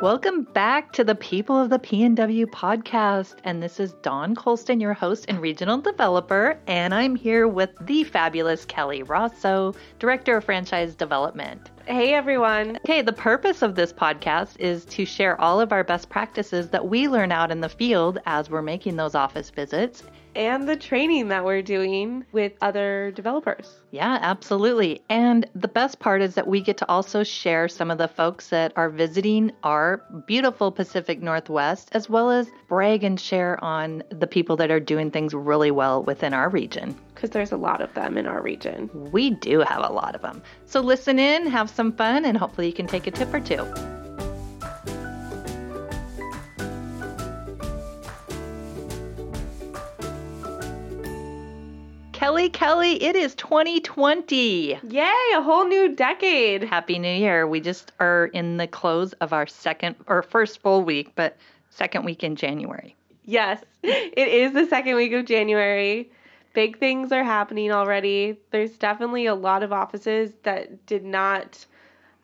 Welcome 0.00 0.44
back 0.44 0.92
to 0.92 1.02
the 1.02 1.16
People 1.16 1.58
of 1.58 1.70
the 1.70 1.78
PNW 1.80 2.46
podcast. 2.46 3.34
And 3.42 3.60
this 3.60 3.80
is 3.80 3.94
Dawn 3.94 4.36
Colston, 4.36 4.78
your 4.78 4.94
host 4.94 5.24
and 5.26 5.40
regional 5.40 5.78
developer. 5.78 6.56
And 6.68 6.94
I'm 6.94 7.16
here 7.16 7.48
with 7.48 7.70
the 7.80 8.04
fabulous 8.04 8.64
Kelly 8.64 9.02
Rosso, 9.02 9.74
Director 9.98 10.36
of 10.36 10.44
Franchise 10.44 10.94
Development. 10.94 11.68
Hey 11.84 12.14
everyone. 12.14 12.76
Okay, 12.84 13.02
the 13.02 13.12
purpose 13.12 13.60
of 13.60 13.74
this 13.74 13.92
podcast 13.92 14.60
is 14.60 14.84
to 14.84 15.04
share 15.04 15.40
all 15.40 15.60
of 15.60 15.72
our 15.72 15.82
best 15.82 16.08
practices 16.08 16.68
that 16.68 16.86
we 16.86 17.08
learn 17.08 17.32
out 17.32 17.50
in 17.50 17.60
the 17.60 17.68
field 17.68 18.20
as 18.24 18.48
we're 18.48 18.62
making 18.62 18.94
those 18.94 19.16
office 19.16 19.50
visits. 19.50 20.04
And 20.34 20.68
the 20.68 20.76
training 20.76 21.28
that 21.28 21.44
we're 21.44 21.62
doing 21.62 22.24
with 22.32 22.52
other 22.60 23.12
developers. 23.12 23.80
Yeah, 23.90 24.18
absolutely. 24.20 25.02
And 25.08 25.48
the 25.54 25.68
best 25.68 25.98
part 25.98 26.22
is 26.22 26.34
that 26.34 26.46
we 26.46 26.60
get 26.60 26.76
to 26.78 26.88
also 26.88 27.24
share 27.24 27.68
some 27.68 27.90
of 27.90 27.98
the 27.98 28.08
folks 28.08 28.50
that 28.50 28.72
are 28.76 28.90
visiting 28.90 29.52
our 29.62 30.02
beautiful 30.26 30.70
Pacific 30.70 31.20
Northwest, 31.20 31.88
as 31.92 32.08
well 32.08 32.30
as 32.30 32.48
brag 32.68 33.02
and 33.02 33.18
share 33.18 33.62
on 33.64 34.02
the 34.10 34.26
people 34.26 34.56
that 34.56 34.70
are 34.70 34.80
doing 34.80 35.10
things 35.10 35.34
really 35.34 35.70
well 35.70 36.02
within 36.02 36.34
our 36.34 36.48
region. 36.48 36.96
Because 37.14 37.30
there's 37.30 37.52
a 37.52 37.56
lot 37.56 37.80
of 37.80 37.92
them 37.94 38.16
in 38.16 38.26
our 38.26 38.40
region. 38.40 38.90
We 39.10 39.30
do 39.30 39.60
have 39.60 39.82
a 39.82 39.92
lot 39.92 40.14
of 40.14 40.22
them. 40.22 40.42
So 40.66 40.80
listen 40.80 41.18
in, 41.18 41.46
have 41.46 41.68
some 41.68 41.92
fun, 41.92 42.24
and 42.24 42.36
hopefully 42.36 42.68
you 42.68 42.72
can 42.72 42.86
take 42.86 43.06
a 43.06 43.10
tip 43.10 43.32
or 43.34 43.40
two. 43.40 43.66
Kelly, 52.38 52.50
Kelly, 52.50 53.02
it 53.02 53.16
is 53.16 53.34
2020. 53.34 54.78
Yay, 54.88 55.12
a 55.34 55.42
whole 55.42 55.64
new 55.66 55.88
decade. 55.96 56.62
Happy 56.62 56.96
New 56.96 57.12
Year. 57.12 57.48
We 57.48 57.60
just 57.60 57.90
are 57.98 58.26
in 58.26 58.58
the 58.58 58.68
close 58.68 59.12
of 59.14 59.32
our 59.32 59.44
second 59.44 59.96
or 60.06 60.22
first 60.22 60.62
full 60.62 60.84
week, 60.84 61.10
but 61.16 61.36
second 61.70 62.04
week 62.04 62.22
in 62.22 62.36
January. 62.36 62.94
Yes, 63.24 63.64
it 63.82 64.28
is 64.28 64.52
the 64.52 64.66
second 64.66 64.94
week 64.94 65.12
of 65.14 65.24
January. 65.24 66.12
Big 66.54 66.78
things 66.78 67.10
are 67.10 67.24
happening 67.24 67.72
already. 67.72 68.36
There's 68.52 68.78
definitely 68.78 69.26
a 69.26 69.34
lot 69.34 69.64
of 69.64 69.72
offices 69.72 70.30
that 70.44 70.86
did 70.86 71.04
not 71.04 71.66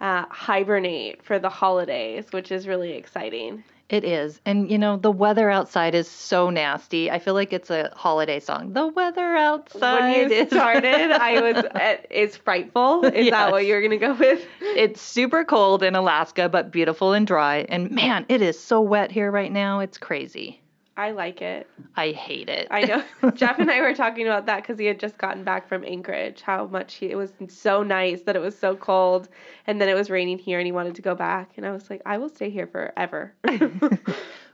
uh, 0.01 0.27
hibernate 0.31 1.25
for 1.25 1.41
the 1.41 1.49
holidays, 1.51 2.27
which 2.31 2.53
is 2.53 2.69
really 2.69 2.93
exciting. 2.93 3.65
It 3.95 4.03
is. 4.03 4.41
And 4.45 4.69
you 4.69 4.77
know, 4.77 4.97
the 4.97 5.13
weather 5.13 5.49
outside 5.51 5.95
is 5.95 6.11
so 6.11 6.51
nasty. 6.51 7.13
I 7.13 7.21
feel 7.21 7.35
like 7.35 7.53
it's 7.53 7.71
a 7.71 7.93
holiday 7.95 8.41
song. 8.41 8.73
The 8.73 8.89
weather 8.89 9.37
outside 9.37 10.29
When 10.29 10.33
you 10.33 10.47
started, 10.49 11.13
I 11.13 11.41
was 11.41 11.65
eh, 11.77 11.99
it's 12.11 12.37
frightful. 12.37 13.05
Is 13.05 13.31
that 13.31 13.53
what 13.53 13.67
you're 13.67 13.81
gonna 13.81 13.99
go 13.99 14.15
with? 14.15 14.45
It's 14.61 15.01
super 15.01 15.45
cold 15.45 15.85
in 15.85 15.95
Alaska, 15.95 16.49
but 16.49 16.73
beautiful 16.73 17.13
and 17.13 17.25
dry. 17.25 17.67
And 17.69 17.93
man, 17.93 18.27
it 18.29 18.43
is 18.43 18.59
so 18.59 18.81
wet 18.81 19.13
here 19.13 19.31
right 19.31 19.53
now. 19.53 19.79
It's 19.79 19.97
crazy. 19.97 20.61
I 20.97 21.11
like 21.11 21.43
it. 21.43 21.69
I 21.97 22.11
hate 22.13 22.49
it. 22.49 22.69
I 22.71 22.83
know. 22.83 23.31
Jeff 23.35 23.59
and 23.59 23.71
I 23.71 23.81
were 23.81 23.95
talking 23.95 24.27
about 24.27 24.47
that 24.47 24.63
because 24.63 24.79
he 24.79 24.87
had 24.87 25.01
just 25.01 25.19
gotten 25.19 25.43
back 25.43 25.69
from 25.69 25.85
Anchorage. 25.85 26.41
How 26.41 26.67
much 26.67 26.95
he, 26.95 27.11
it 27.11 27.17
was 27.17 27.33
so 27.49 27.83
nice 27.83 28.23
that 28.23 28.37
it 28.37 28.39
was 28.39 28.57
so 28.57 28.77
cold, 28.77 29.29
and 29.67 29.81
then 29.81 29.89
it 29.89 29.95
was 29.95 30.09
raining 30.09 30.39
here, 30.39 30.59
and 30.61 30.67
he 30.67 30.73
wanted 30.73 30.95
to 30.95 31.03
go 31.03 31.15
back. 31.15 31.51
And 31.57 31.67
I 31.67 31.73
was 31.73 31.91
like, 31.91 32.01
I 32.07 32.19
will 32.19 32.29
stay 32.29 32.49
here 32.51 32.67
forever. 32.69 33.33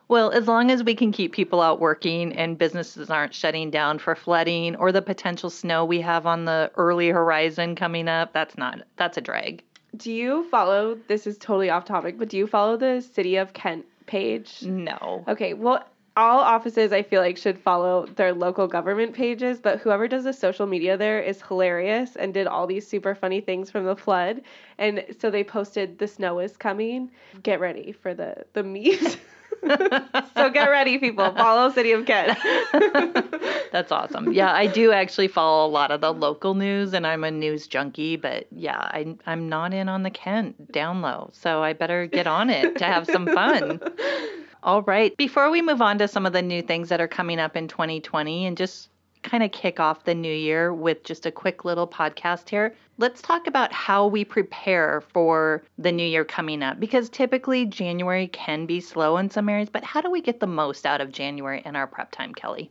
Well, 0.09 0.33
as 0.33 0.49
long 0.49 0.73
as 0.73 0.83
we 0.83 0.97
can 0.97 1.13
keep 1.13 1.33
people 1.33 1.61
out 1.63 1.79
working 1.79 2.33
and 2.33 2.59
businesses 2.59 3.11
aren't 3.11 3.33
shutting 3.33 3.71
down 3.71 4.01
for 4.01 4.17
flooding 4.17 4.75
or 4.75 4.91
the 4.91 5.03
potential 5.03 5.51
snow 5.51 5.85
we 5.85 6.01
have 6.01 6.27
on 6.27 6.47
the 6.47 6.73
early 6.77 7.11
horizon 7.11 7.77
coming 7.77 8.09
up, 8.09 8.33
that's 8.33 8.59
not 8.59 8.81
that's 8.97 9.17
a 9.19 9.21
drag. 9.21 9.63
do 9.97 10.11
you 10.13 10.49
follow? 10.51 10.99
This 11.07 11.29
is 11.29 11.39
totally 11.39 11.71
off 11.71 11.85
topic, 11.85 12.19
but 12.19 12.29
do 12.29 12.37
you 12.37 12.49
follow 12.49 12.77
the 12.77 13.01
City 13.01 13.37
of 13.37 13.53
Kent 13.53 13.87
page? 14.07 14.63
No. 14.63 15.25
Okay, 15.29 15.55
well, 15.55 15.85
all 16.17 16.41
offices 16.41 16.93
I 16.93 17.03
feel 17.03 17.21
like 17.21 17.37
should 17.37 17.59
follow 17.59 18.07
their 18.07 18.33
local 18.33 18.67
government 18.67 19.15
pages, 19.15 19.61
but 19.61 19.79
whoever 19.81 20.09
does 20.09 20.25
the 20.25 20.33
social 20.33 20.67
media 20.67 20.97
there 20.97 21.21
is 21.21 21.41
hilarious 21.43 22.17
and 22.17 22.35
did 22.35 22.47
all 22.47 22.67
these 22.67 22.87
super 22.87 23.15
funny 23.15 23.41
things 23.41 23.71
from 23.71 23.85
the 23.85 23.97
flood. 23.97 24.43
And 24.79 25.05
so 25.19 25.31
they 25.31 25.45
posted 25.45 25.99
the 25.99 26.09
snow 26.09 26.41
is 26.41 26.57
coming. 26.57 27.11
Get 27.43 27.61
ready 27.61 27.93
for 27.93 28.15
the 28.15 28.45
the 28.53 28.63
memes. 28.63 29.17
so 30.37 30.51
get 30.51 30.71
ready, 30.71 30.99
people. 30.99 31.33
Follow 31.35 31.71
City 31.71 31.93
of 31.93 32.07
Kent. 32.07 32.39
That's 33.73 33.93
awesome. 33.93 34.33
Yeah, 34.33 34.53
I 34.53 34.67
do 34.67 34.91
actually 34.93 35.29
follow 35.29 35.67
a 35.67 35.71
lot 35.71 35.91
of 35.91 36.01
the 36.01 36.13
local 36.13 36.55
news 36.55 36.93
and 36.95 37.07
I'm 37.07 37.25
a 37.25 37.31
news 37.31 37.67
junkie, 37.67 38.17
but 38.17 38.47
yeah, 38.51 38.79
I 38.79 39.17
I'm 39.27 39.49
not 39.49 39.73
in 39.75 39.89
on 39.89 40.03
the 40.03 40.11
Kent 40.11 40.73
down 40.73 41.03
low. 41.03 41.31
So 41.33 41.63
I 41.63 41.73
better 41.73 42.07
get 42.07 42.27
on 42.27 42.51
it 42.51 42.79
to 42.79 42.85
have 42.85 43.07
some 43.07 43.27
fun. 43.27 43.81
All 44.63 44.83
right. 44.83 45.17
Before 45.17 45.51
we 45.51 45.63
move 45.63 45.81
on 45.81 45.97
to 45.99 46.09
some 46.09 46.27
of 46.27 46.35
the 46.35 46.43
new 46.43 46.61
things 46.61 46.91
that 46.91 47.01
are 47.01 47.09
coming 47.09 47.39
up 47.39 47.57
in 47.57 47.67
2020 47.67 48.45
and 48.45 48.59
just 48.59 48.91
kind 49.23 49.43
of 49.43 49.53
kick 49.53 49.81
off 49.81 50.05
the 50.05 50.15
new 50.15 50.33
year 50.33 50.75
with 50.75 51.03
just 51.03 51.25
a 51.25 51.31
quick 51.31 51.65
little 51.65 51.89
podcast 51.89 52.49
here, 52.49 52.75
let's 52.99 53.23
talk 53.23 53.47
about 53.47 53.73
how 53.73 54.07
we 54.07 54.23
prepare 54.23 55.01
for 55.01 55.63
the 55.79 55.91
new 55.91 56.07
year 56.07 56.27
coming 56.27 56.63
up 56.63 56.79
because 56.79 57.09
typically 57.09 57.65
January 57.65 58.27
can 58.29 58.67
be 58.67 58.81
slow 58.81 59.17
in 59.17 59.31
some 59.31 59.49
areas, 59.49 59.71
but 59.71 59.83
how 59.83 60.03
do 60.03 60.11
we 60.11 60.21
get 60.21 60.41
the 60.41 60.47
most 60.47 60.85
out 60.85 61.01
of 61.01 61.11
January 61.11 61.63
in 61.65 61.75
our 61.75 61.87
prep 61.87 62.11
time, 62.11 62.35
Kelly? 62.35 62.71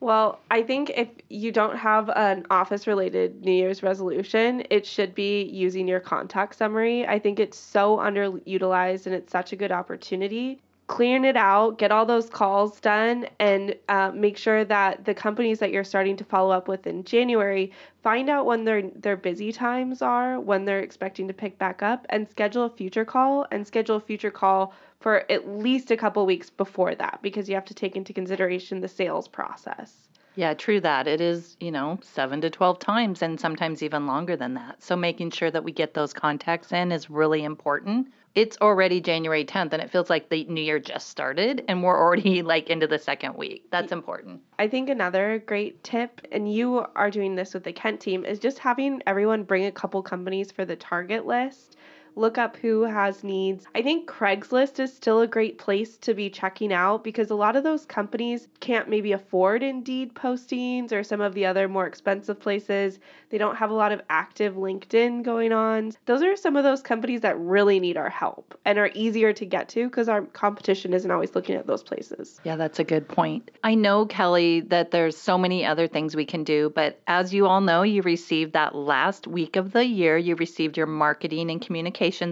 Well, 0.00 0.40
I 0.50 0.62
think 0.62 0.90
if 0.94 1.08
you 1.28 1.52
don't 1.52 1.76
have 1.76 2.10
an 2.10 2.46
office 2.50 2.86
related 2.86 3.42
New 3.42 3.52
Year's 3.52 3.82
resolution, 3.82 4.62
it 4.70 4.86
should 4.86 5.14
be 5.14 5.44
using 5.44 5.88
your 5.88 6.00
contact 6.00 6.54
summary. 6.54 7.06
I 7.06 7.18
think 7.18 7.40
it's 7.40 7.58
so 7.58 7.96
underutilized 7.96 9.06
and 9.06 9.14
it's 9.14 9.32
such 9.32 9.52
a 9.52 9.56
good 9.56 9.72
opportunity. 9.72 10.60
Clearing 10.86 11.24
it 11.24 11.36
out, 11.36 11.78
get 11.78 11.90
all 11.90 12.06
those 12.06 12.30
calls 12.30 12.78
done, 12.78 13.26
and 13.40 13.74
uh, 13.88 14.12
make 14.14 14.36
sure 14.36 14.64
that 14.64 15.04
the 15.04 15.14
companies 15.14 15.58
that 15.58 15.72
you're 15.72 15.82
starting 15.82 16.16
to 16.16 16.24
follow 16.24 16.52
up 16.52 16.68
with 16.68 16.86
in 16.86 17.02
January 17.02 17.72
find 18.04 18.30
out 18.30 18.46
when 18.46 18.64
their 18.64 18.82
their 18.82 19.16
busy 19.16 19.50
times 19.50 20.00
are, 20.00 20.38
when 20.38 20.64
they're 20.64 20.78
expecting 20.78 21.26
to 21.26 21.34
pick 21.34 21.58
back 21.58 21.82
up, 21.82 22.06
and 22.10 22.28
schedule 22.28 22.64
a 22.64 22.70
future 22.70 23.04
call 23.04 23.46
and 23.50 23.66
schedule 23.66 23.96
a 23.96 24.00
future 24.00 24.30
call 24.30 24.72
for 25.00 25.30
at 25.30 25.48
least 25.48 25.90
a 25.90 25.96
couple 25.96 26.24
weeks 26.24 26.50
before 26.50 26.94
that 26.94 27.18
because 27.20 27.48
you 27.48 27.56
have 27.56 27.64
to 27.64 27.74
take 27.74 27.96
into 27.96 28.12
consideration 28.12 28.80
the 28.80 28.88
sales 28.88 29.26
process. 29.26 30.06
Yeah, 30.36 30.52
true 30.52 30.80
that. 30.80 31.08
It 31.08 31.20
is, 31.20 31.56
you 31.60 31.70
know, 31.70 31.98
seven 32.02 32.42
to 32.42 32.50
12 32.50 32.78
times 32.78 33.22
and 33.22 33.40
sometimes 33.40 33.82
even 33.82 34.06
longer 34.06 34.36
than 34.36 34.54
that. 34.54 34.82
So 34.82 34.94
making 34.94 35.30
sure 35.30 35.50
that 35.50 35.64
we 35.64 35.72
get 35.72 35.94
those 35.94 36.12
contacts 36.12 36.72
in 36.72 36.92
is 36.92 37.10
really 37.10 37.42
important. 37.42 38.08
It's 38.34 38.58
already 38.60 39.00
January 39.00 39.46
10th 39.46 39.72
and 39.72 39.80
it 39.80 39.90
feels 39.90 40.10
like 40.10 40.28
the 40.28 40.44
new 40.44 40.60
year 40.60 40.78
just 40.78 41.08
started 41.08 41.64
and 41.68 41.82
we're 41.82 41.98
already 41.98 42.42
like 42.52 42.68
into 42.68 42.86
the 42.86 42.98
second 42.98 43.34
week. 43.34 43.64
That's 43.70 43.92
important. 43.92 44.42
I 44.58 44.68
think 44.68 44.90
another 44.90 45.42
great 45.46 45.82
tip, 45.82 46.20
and 46.30 46.52
you 46.52 46.84
are 46.94 47.10
doing 47.10 47.34
this 47.34 47.54
with 47.54 47.64
the 47.64 47.72
Kent 47.72 48.00
team, 48.00 48.26
is 48.26 48.38
just 48.38 48.58
having 48.58 49.02
everyone 49.06 49.44
bring 49.44 49.64
a 49.64 49.72
couple 49.72 50.02
companies 50.02 50.52
for 50.52 50.66
the 50.66 50.76
target 50.76 51.24
list. 51.26 51.75
Look 52.18 52.38
up 52.38 52.56
who 52.56 52.84
has 52.84 53.22
needs. 53.22 53.66
I 53.74 53.82
think 53.82 54.08
Craigslist 54.08 54.80
is 54.80 54.90
still 54.90 55.20
a 55.20 55.26
great 55.26 55.58
place 55.58 55.98
to 55.98 56.14
be 56.14 56.30
checking 56.30 56.72
out 56.72 57.04
because 57.04 57.28
a 57.28 57.34
lot 57.34 57.56
of 57.56 57.62
those 57.62 57.84
companies 57.84 58.48
can't 58.60 58.88
maybe 58.88 59.12
afford 59.12 59.62
Indeed 59.62 60.14
postings 60.14 60.92
or 60.92 61.04
some 61.04 61.20
of 61.20 61.34
the 61.34 61.44
other 61.44 61.68
more 61.68 61.86
expensive 61.86 62.40
places. 62.40 62.98
They 63.28 63.36
don't 63.36 63.56
have 63.56 63.70
a 63.70 63.74
lot 63.74 63.92
of 63.92 64.00
active 64.08 64.54
LinkedIn 64.54 65.24
going 65.24 65.52
on. 65.52 65.92
Those 66.06 66.22
are 66.22 66.36
some 66.36 66.56
of 66.56 66.64
those 66.64 66.80
companies 66.80 67.20
that 67.20 67.38
really 67.38 67.80
need 67.80 67.98
our 67.98 68.08
help 68.08 68.58
and 68.64 68.78
are 68.78 68.90
easier 68.94 69.34
to 69.34 69.44
get 69.44 69.68
to 69.70 69.86
because 69.86 70.08
our 70.08 70.22
competition 70.22 70.94
isn't 70.94 71.10
always 71.10 71.34
looking 71.34 71.56
at 71.56 71.66
those 71.66 71.82
places. 71.82 72.40
Yeah, 72.44 72.56
that's 72.56 72.78
a 72.78 72.84
good 72.84 73.08
point. 73.08 73.50
I 73.62 73.74
know, 73.74 74.06
Kelly, 74.06 74.60
that 74.60 74.90
there's 74.90 75.18
so 75.18 75.36
many 75.36 75.66
other 75.66 75.86
things 75.86 76.16
we 76.16 76.24
can 76.24 76.44
do, 76.44 76.72
but 76.74 76.98
as 77.06 77.34
you 77.34 77.46
all 77.46 77.60
know, 77.60 77.82
you 77.82 78.00
received 78.00 78.54
that 78.54 78.74
last 78.74 79.26
week 79.26 79.56
of 79.56 79.72
the 79.72 79.84
year, 79.84 80.16
you 80.16 80.34
received 80.36 80.78
your 80.78 80.86
marketing 80.86 81.50
and 81.50 81.60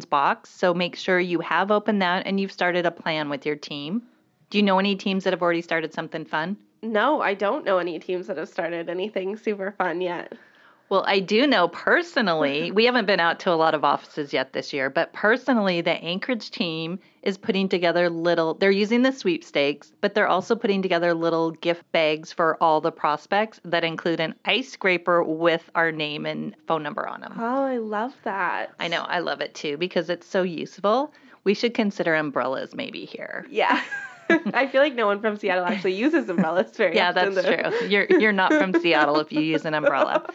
box. 0.04 0.50
So 0.50 0.74
make 0.74 0.96
sure 0.96 1.18
you 1.18 1.40
have 1.40 1.70
opened 1.70 2.02
that 2.02 2.26
and 2.26 2.38
you've 2.38 2.52
started 2.52 2.86
a 2.86 2.90
plan 2.90 3.28
with 3.28 3.46
your 3.46 3.56
team. 3.56 4.02
Do 4.50 4.58
you 4.58 4.62
know 4.62 4.78
any 4.78 4.96
teams 4.96 5.24
that 5.24 5.32
have 5.32 5.42
already 5.42 5.62
started 5.62 5.92
something 5.92 6.24
fun? 6.24 6.56
No, 6.82 7.20
I 7.20 7.34
don't 7.34 7.64
know 7.64 7.78
any 7.78 7.98
teams 7.98 8.26
that 8.26 8.36
have 8.36 8.48
started 8.48 8.88
anything 8.88 9.36
super 9.36 9.72
fun 9.72 10.00
yet. 10.00 10.34
Well, 10.90 11.04
I 11.06 11.20
do 11.20 11.46
know 11.46 11.68
personally, 11.68 12.70
we 12.72 12.84
haven't 12.84 13.06
been 13.06 13.20
out 13.20 13.40
to 13.40 13.50
a 13.50 13.56
lot 13.56 13.74
of 13.74 13.84
offices 13.84 14.32
yet 14.32 14.52
this 14.52 14.72
year, 14.72 14.90
but 14.90 15.12
personally, 15.12 15.80
the 15.80 15.92
Anchorage 15.92 16.50
team 16.50 16.98
is 17.24 17.36
putting 17.38 17.68
together 17.68 18.08
little, 18.10 18.54
they're 18.54 18.70
using 18.70 19.02
the 19.02 19.10
sweepstakes, 19.12 19.92
but 20.00 20.14
they're 20.14 20.28
also 20.28 20.54
putting 20.54 20.82
together 20.82 21.14
little 21.14 21.50
gift 21.52 21.90
bags 21.90 22.32
for 22.32 22.56
all 22.62 22.80
the 22.80 22.92
prospects 22.92 23.60
that 23.64 23.82
include 23.82 24.20
an 24.20 24.34
ice 24.44 24.70
scraper 24.70 25.22
with 25.24 25.68
our 25.74 25.90
name 25.90 26.26
and 26.26 26.54
phone 26.66 26.82
number 26.82 27.08
on 27.08 27.20
them. 27.20 27.34
Oh, 27.38 27.64
I 27.64 27.78
love 27.78 28.14
that. 28.24 28.72
I 28.78 28.88
know, 28.88 29.02
I 29.02 29.20
love 29.20 29.40
it 29.40 29.54
too 29.54 29.76
because 29.76 30.10
it's 30.10 30.26
so 30.26 30.42
useful. 30.42 31.12
We 31.44 31.54
should 31.54 31.74
consider 31.74 32.14
umbrellas 32.14 32.74
maybe 32.74 33.04
here. 33.04 33.46
Yeah. 33.50 33.82
I 34.54 34.66
feel 34.66 34.80
like 34.80 34.94
no 34.94 35.06
one 35.06 35.20
from 35.20 35.36
Seattle 35.36 35.64
actually 35.66 35.94
uses 35.94 36.28
umbrellas 36.28 36.76
very 36.76 36.96
Yeah, 36.96 37.10
often. 37.10 37.34
that's 37.34 37.46
though. 37.46 37.70
true. 37.78 37.88
You're 37.88 38.06
you're 38.08 38.32
not 38.32 38.52
from 38.54 38.72
Seattle 38.80 39.18
if 39.20 39.30
you 39.32 39.40
use 39.40 39.64
an 39.64 39.74
umbrella. 39.74 40.26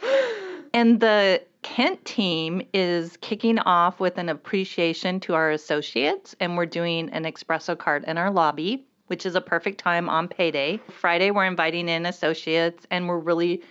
And 0.72 1.00
the 1.00 1.42
Kent 1.62 2.04
team 2.04 2.62
is 2.72 3.16
kicking 3.18 3.58
off 3.58 4.00
with 4.00 4.18
an 4.18 4.28
appreciation 4.28 5.20
to 5.20 5.34
our 5.34 5.50
associates, 5.50 6.34
and 6.40 6.56
we're 6.56 6.66
doing 6.66 7.10
an 7.10 7.24
espresso 7.24 7.76
cart 7.76 8.04
in 8.04 8.16
our 8.16 8.30
lobby, 8.30 8.86
which 9.08 9.26
is 9.26 9.34
a 9.34 9.40
perfect 9.40 9.78
time 9.78 10.08
on 10.08 10.26
payday. 10.26 10.80
Friday, 10.88 11.30
we're 11.30 11.44
inviting 11.44 11.88
in 11.88 12.06
associates, 12.06 12.86
and 12.90 13.08
we're 13.08 13.18
really 13.18 13.62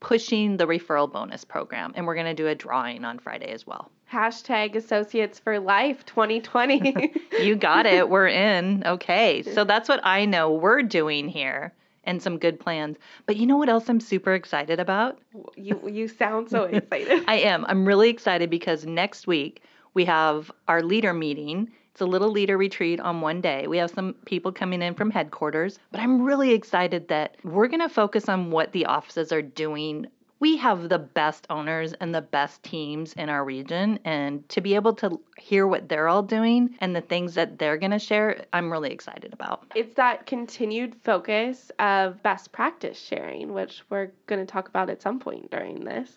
pushing 0.00 0.56
the 0.56 0.66
referral 0.66 1.10
bonus 1.10 1.44
program, 1.44 1.92
and 1.94 2.06
we're 2.06 2.14
going 2.14 2.26
to 2.26 2.34
do 2.34 2.48
a 2.48 2.54
drawing 2.54 3.04
on 3.04 3.18
Friday 3.18 3.52
as 3.52 3.66
well. 3.66 3.90
Hashtag 4.12 4.74
associates 4.74 5.38
for 5.38 5.58
life 5.58 6.04
2020. 6.06 7.12
you 7.40 7.56
got 7.56 7.86
it. 7.86 8.08
We're 8.08 8.28
in. 8.28 8.84
Okay. 8.86 9.42
So 9.42 9.64
that's 9.64 9.88
what 9.88 9.98
I 10.04 10.26
know 10.26 10.52
we're 10.52 10.82
doing 10.82 11.28
here 11.28 11.72
and 12.06 12.22
some 12.22 12.38
good 12.38 12.58
plans. 12.58 12.96
But 13.26 13.36
you 13.36 13.46
know 13.46 13.56
what 13.56 13.68
else 13.68 13.88
I'm 13.88 14.00
super 14.00 14.32
excited 14.32 14.80
about? 14.80 15.18
You 15.56 15.80
you 15.88 16.08
sound 16.08 16.48
so 16.50 16.64
excited. 16.64 17.24
I 17.28 17.36
am. 17.36 17.64
I'm 17.68 17.86
really 17.86 18.08
excited 18.08 18.48
because 18.50 18.86
next 18.86 19.26
week 19.26 19.62
we 19.94 20.04
have 20.04 20.50
our 20.68 20.82
leader 20.82 21.12
meeting. 21.12 21.70
It's 21.92 22.02
a 22.02 22.06
little 22.06 22.30
leader 22.30 22.58
retreat 22.58 23.00
on 23.00 23.22
one 23.22 23.40
day. 23.40 23.66
We 23.66 23.78
have 23.78 23.90
some 23.90 24.14
people 24.26 24.52
coming 24.52 24.82
in 24.82 24.94
from 24.94 25.10
headquarters, 25.10 25.78
but 25.90 26.00
I'm 26.00 26.20
really 26.20 26.52
excited 26.52 27.08
that 27.08 27.36
we're 27.42 27.68
going 27.68 27.80
to 27.80 27.88
focus 27.88 28.28
on 28.28 28.50
what 28.50 28.72
the 28.72 28.84
offices 28.84 29.32
are 29.32 29.40
doing 29.40 30.06
we 30.38 30.56
have 30.56 30.88
the 30.88 30.98
best 30.98 31.46
owners 31.50 31.92
and 31.94 32.14
the 32.14 32.20
best 32.20 32.62
teams 32.62 33.12
in 33.14 33.28
our 33.28 33.44
region 33.44 33.98
and 34.04 34.46
to 34.48 34.60
be 34.60 34.74
able 34.74 34.94
to 34.94 35.20
hear 35.38 35.66
what 35.66 35.88
they're 35.88 36.08
all 36.08 36.22
doing 36.22 36.76
and 36.80 36.94
the 36.94 37.00
things 37.00 37.34
that 37.34 37.58
they're 37.58 37.78
going 37.78 37.90
to 37.90 37.98
share 37.98 38.44
i'm 38.52 38.70
really 38.70 38.90
excited 38.90 39.32
about 39.32 39.64
it's 39.74 39.94
that 39.94 40.26
continued 40.26 40.94
focus 41.04 41.70
of 41.78 42.22
best 42.22 42.52
practice 42.52 42.98
sharing 42.98 43.52
which 43.52 43.82
we're 43.90 44.10
going 44.26 44.40
to 44.40 44.50
talk 44.50 44.68
about 44.68 44.90
at 44.90 45.02
some 45.02 45.18
point 45.18 45.50
during 45.50 45.84
this 45.84 46.12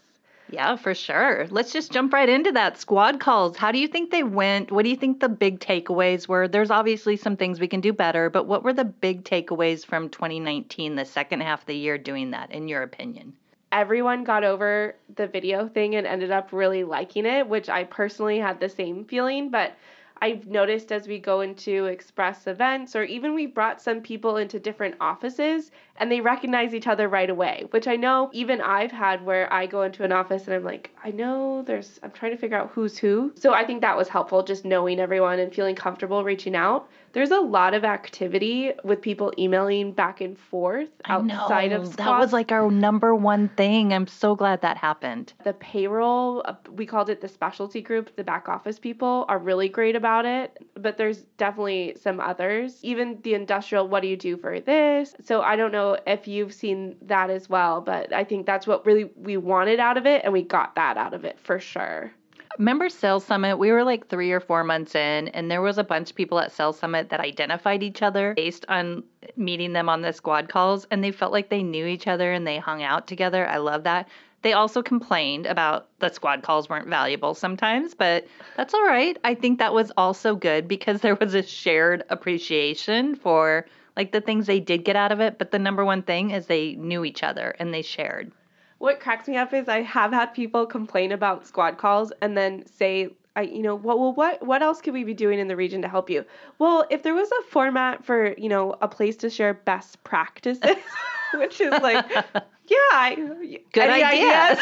yeah, 0.52 0.78
for 0.78 0.96
sure. 0.96 1.46
Let's 1.52 1.72
just 1.72 1.92
jump 1.92 2.12
right 2.12 2.28
into 2.28 2.52
that. 2.54 2.80
Squad 2.80 3.20
calls. 3.20 3.56
How 3.56 3.72
do 3.72 3.78
you 3.78 3.88
think 3.88 4.10
they 4.10 4.24
went? 4.24 4.72
What 4.72 4.84
do 4.84 4.90
you 4.90 4.96
think 4.96 5.20
the 5.20 5.30
big 5.30 5.60
takeaways 5.60 6.28
were? 6.28 6.48
There's 6.48 6.72
obviously 6.72 7.18
some 7.18 7.38
things 7.38 7.60
we 7.60 7.68
can 7.68 7.82
do 7.82 7.94
better, 7.94 8.32
but 8.32 8.48
what 8.48 8.64
were 8.64 8.74
the 8.74 8.84
big 8.84 9.24
takeaways 9.24 9.86
from 9.86 10.10
2019, 10.10 10.96
the 10.96 11.06
second 11.06 11.42
half 11.42 11.62
of 11.62 11.66
the 11.68 11.76
year 11.76 12.00
doing 12.00 12.32
that, 12.32 12.52
in 12.52 12.68
your 12.68 12.82
opinion? 12.82 13.34
Everyone 13.72 14.24
got 14.24 14.44
over 14.44 14.96
the 15.16 15.28
video 15.28 15.68
thing 15.68 15.96
and 15.96 16.08
ended 16.08 16.32
up 16.32 16.52
really 16.52 16.84
liking 16.84 17.26
it, 17.26 17.48
which 17.48 17.70
I 17.70 17.84
personally 17.84 18.40
had 18.40 18.60
the 18.60 18.70
same 18.70 19.06
feeling, 19.06 19.50
but 19.50 19.74
I've 20.22 20.48
noticed 20.48 20.92
as 20.92 21.08
we 21.08 21.18
go 21.18 21.42
into 21.42 21.86
express 21.86 22.46
events, 22.46 22.96
or 22.96 23.04
even 23.04 23.34
we 23.34 23.46
brought 23.46 23.82
some 23.82 24.02
people 24.02 24.36
into 24.36 24.60
different 24.60 24.96
offices 25.00 25.72
and 25.96 26.12
they 26.12 26.20
recognize 26.20 26.74
each 26.74 26.88
other 26.88 27.08
right 27.08 27.30
away, 27.30 27.68
which 27.72 27.88
I 27.88 27.96
know 27.96 28.30
even 28.34 28.60
I've 28.60 28.92
had 28.92 29.26
where 29.26 29.52
I 29.54 29.66
go 29.66 29.84
into 29.84 30.04
an 30.04 30.12
office 30.12 30.46
and 30.46 30.54
I'm 30.54 30.66
like, 30.66 30.94
I 31.04 31.12
know 31.12 31.62
there's, 31.62 32.00
I'm 32.04 32.12
trying 32.12 32.32
to 32.32 32.38
figure 32.38 32.58
out 32.58 32.72
who's 32.74 32.98
who. 32.98 33.32
So 33.36 33.54
I 33.54 33.64
think 33.64 33.80
that 33.82 33.96
was 33.96 34.10
helpful, 34.10 34.44
just 34.44 34.66
knowing 34.66 35.00
everyone 35.00 35.40
and 35.40 35.54
feeling 35.54 35.76
comfortable 35.76 36.24
reaching 36.26 36.56
out 36.56 36.90
there's 37.14 37.32
a 37.32 37.40
lot 37.40 37.74
of 37.74 37.84
activity 37.84 38.72
with 38.84 39.02
people 39.02 39.34
emailing 39.38 39.92
back 39.92 40.22
and 40.22 40.38
forth 40.38 40.90
outside 41.06 41.72
of 41.72 41.88
squad. 41.88 42.06
That 42.06 42.20
was 42.20 42.34
like 42.34 42.52
our 42.52 42.70
number 42.70 43.16
one 43.16 43.50
thing. 43.50 43.94
I'm 43.94 44.08
so 44.08 44.36
glad 44.36 44.62
that 44.62 44.78
happened. 44.78 45.34
The 45.44 45.54
payroll, 45.54 46.44
uh, 46.46 46.56
we 46.72 46.86
called 46.86 47.10
it 47.10 47.22
the 47.22 47.28
specialty 47.28 47.82
group, 47.82 48.16
the 48.16 48.24
back 48.24 48.50
office 48.50 48.80
people 48.80 49.26
are 49.28 49.40
really 49.40 49.70
great 49.70 49.96
about 49.96 50.26
it, 50.26 50.66
but 50.76 50.98
there's 50.98 51.20
definitely 51.38 51.96
some 52.00 52.20
others. 52.20 52.80
Even 52.84 53.20
the 53.24 53.34
industrial, 53.34 53.88
what 53.88 54.02
do 54.02 54.08
you 54.08 54.18
do 54.18 54.38
for 54.38 54.60
this? 54.60 55.16
So 55.24 55.42
I 55.42 55.56
don't 55.56 55.72
know 55.72 55.98
if 56.06 56.28
you've 56.28 56.54
seen 56.54 56.96
that 57.04 57.30
as 57.30 57.50
well, 57.50 57.82
but 57.82 58.14
I 58.14 58.24
think 58.24 58.46
that's 58.46 58.68
what 58.68 58.86
really 58.86 59.12
we 59.16 59.38
wanted 59.38 59.80
out 59.80 59.98
of 59.98 60.06
it 60.06 60.24
and 60.24 60.34
we 60.34 60.44
got 60.44 60.76
that 60.76 60.98
out 60.98 61.14
of 61.14 61.26
it 61.26 61.40
for 61.40 61.60
sure 61.60 62.12
remember 62.58 62.90
Sales 62.90 63.26
Summit? 63.26 63.58
We 63.58 63.72
were 63.72 63.84
like 63.84 64.08
three 64.08 64.32
or 64.32 64.40
four 64.40 64.64
months 64.64 64.96
in, 64.96 65.30
and 65.30 65.50
there 65.50 65.62
was 65.62 65.78
a 65.78 65.84
bunch 65.84 66.10
of 66.10 66.16
people 66.16 66.40
at 66.40 66.52
Sales 66.52 66.80
Summit 66.80 67.10
that 67.10 67.20
identified 67.20 67.84
each 67.84 68.02
other 68.02 68.34
based 68.36 68.66
on 68.68 69.04
meeting 69.36 69.74
them 69.74 69.90
on 69.90 70.02
the 70.02 70.14
squad 70.14 70.50
calls, 70.50 70.86
and 70.92 71.04
they 71.04 71.12
felt 71.12 71.32
like 71.32 71.50
they 71.50 71.64
knew 71.64 71.86
each 71.86 72.08
other 72.08 72.32
and 72.32 72.46
they 72.46 72.58
hung 72.58 72.84
out 72.84 73.08
together. 73.08 73.48
I 73.48 73.58
love 73.58 73.84
that. 73.84 74.08
They 74.42 74.54
also 74.54 74.82
complained 74.82 75.46
about 75.46 75.90
the 76.00 76.10
squad 76.10 76.44
calls 76.44 76.70
weren't 76.70 76.88
valuable 76.88 77.34
sometimes, 77.34 77.94
but 77.94 78.26
that's 78.56 78.74
all 78.74 78.86
right. 78.86 79.18
I 79.24 79.36
think 79.36 79.60
that 79.60 79.74
was 79.74 79.92
also 79.98 80.36
good 80.36 80.68
because 80.68 81.02
there 81.02 81.16
was 81.16 81.34
a 81.34 81.44
shared 81.44 82.04
appreciation 82.10 83.16
for 83.16 83.66
like 83.98 84.14
the 84.14 84.22
things 84.22 84.48
they 84.48 84.62
did 84.62 84.86
get 84.86 84.96
out 84.96 85.12
of 85.12 85.20
it. 85.20 85.38
But 85.38 85.52
the 85.52 85.60
number 85.60 85.84
one 85.84 86.04
thing 86.04 86.32
is 86.32 86.46
they 86.46 86.76
knew 86.76 87.04
each 87.04 87.22
other 87.22 87.54
and 87.60 87.74
they 87.74 87.82
shared 87.82 88.32
what 88.80 89.00
cracks 89.00 89.28
me 89.28 89.38
up 89.38 89.54
is 89.54 89.70
I 89.70 89.82
have 89.82 90.12
had 90.12 90.34
people 90.34 90.66
complain 90.66 91.12
about 91.12 91.46
squad 91.46 91.78
calls 91.78 92.12
and 92.22 92.36
then 92.36 92.66
say, 92.66 93.10
I, 93.36 93.44
you 93.44 93.62
know, 93.62 93.76
what, 93.76 94.00
well, 94.00 94.14
what, 94.14 94.46
what 94.46 94.62
else 94.62 94.82
could 94.82 94.94
we 94.94 95.04
be 95.04 95.14
doing 95.14 95.38
in 95.38 95.48
the 95.48 95.56
region 95.56 95.82
to 95.84 95.88
help 95.88 96.10
you? 96.10 96.26
Well, 96.58 96.86
if 96.90 97.04
there 97.04 97.14
was 97.14 97.30
a 97.32 97.42
format 97.50 98.04
for, 98.04 98.34
you 98.38 98.50
know, 98.50 98.76
a 98.82 98.88
place 98.88 99.16
to 99.18 99.30
share 99.30 99.54
best 99.54 100.04
practices, 100.04 100.76
which 101.36 101.62
is 101.62 101.72
like, 101.82 102.06
yeah, 102.68 102.78
I, 102.92 103.60
good 103.74 103.90
idea. 103.90 104.58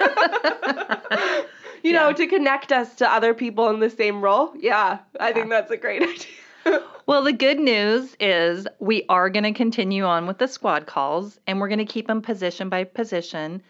you 1.82 1.92
yeah. 1.92 2.00
know, 2.00 2.12
to 2.12 2.26
connect 2.26 2.72
us 2.72 2.94
to 2.96 3.10
other 3.10 3.34
people 3.34 3.68
in 3.68 3.80
the 3.80 3.90
same 3.90 4.22
role. 4.22 4.52
Yeah, 4.56 4.98
I 5.18 5.28
yeah. 5.28 5.34
think 5.34 5.50
that's 5.50 5.70
a 5.70 5.76
great 5.76 6.02
idea. 6.02 6.26
well, 7.06 7.22
the 7.22 7.32
good 7.32 7.58
news 7.58 8.16
is 8.20 8.66
we 8.78 9.04
are 9.08 9.30
going 9.30 9.44
to 9.44 9.52
continue 9.52 10.04
on 10.04 10.26
with 10.26 10.38
the 10.38 10.48
squad 10.48 10.86
calls 10.86 11.38
and 11.46 11.60
we're 11.60 11.68
going 11.68 11.78
to 11.78 11.84
keep 11.84 12.06
them 12.06 12.22
position 12.22 12.68
by 12.68 12.84
position. 12.84 13.62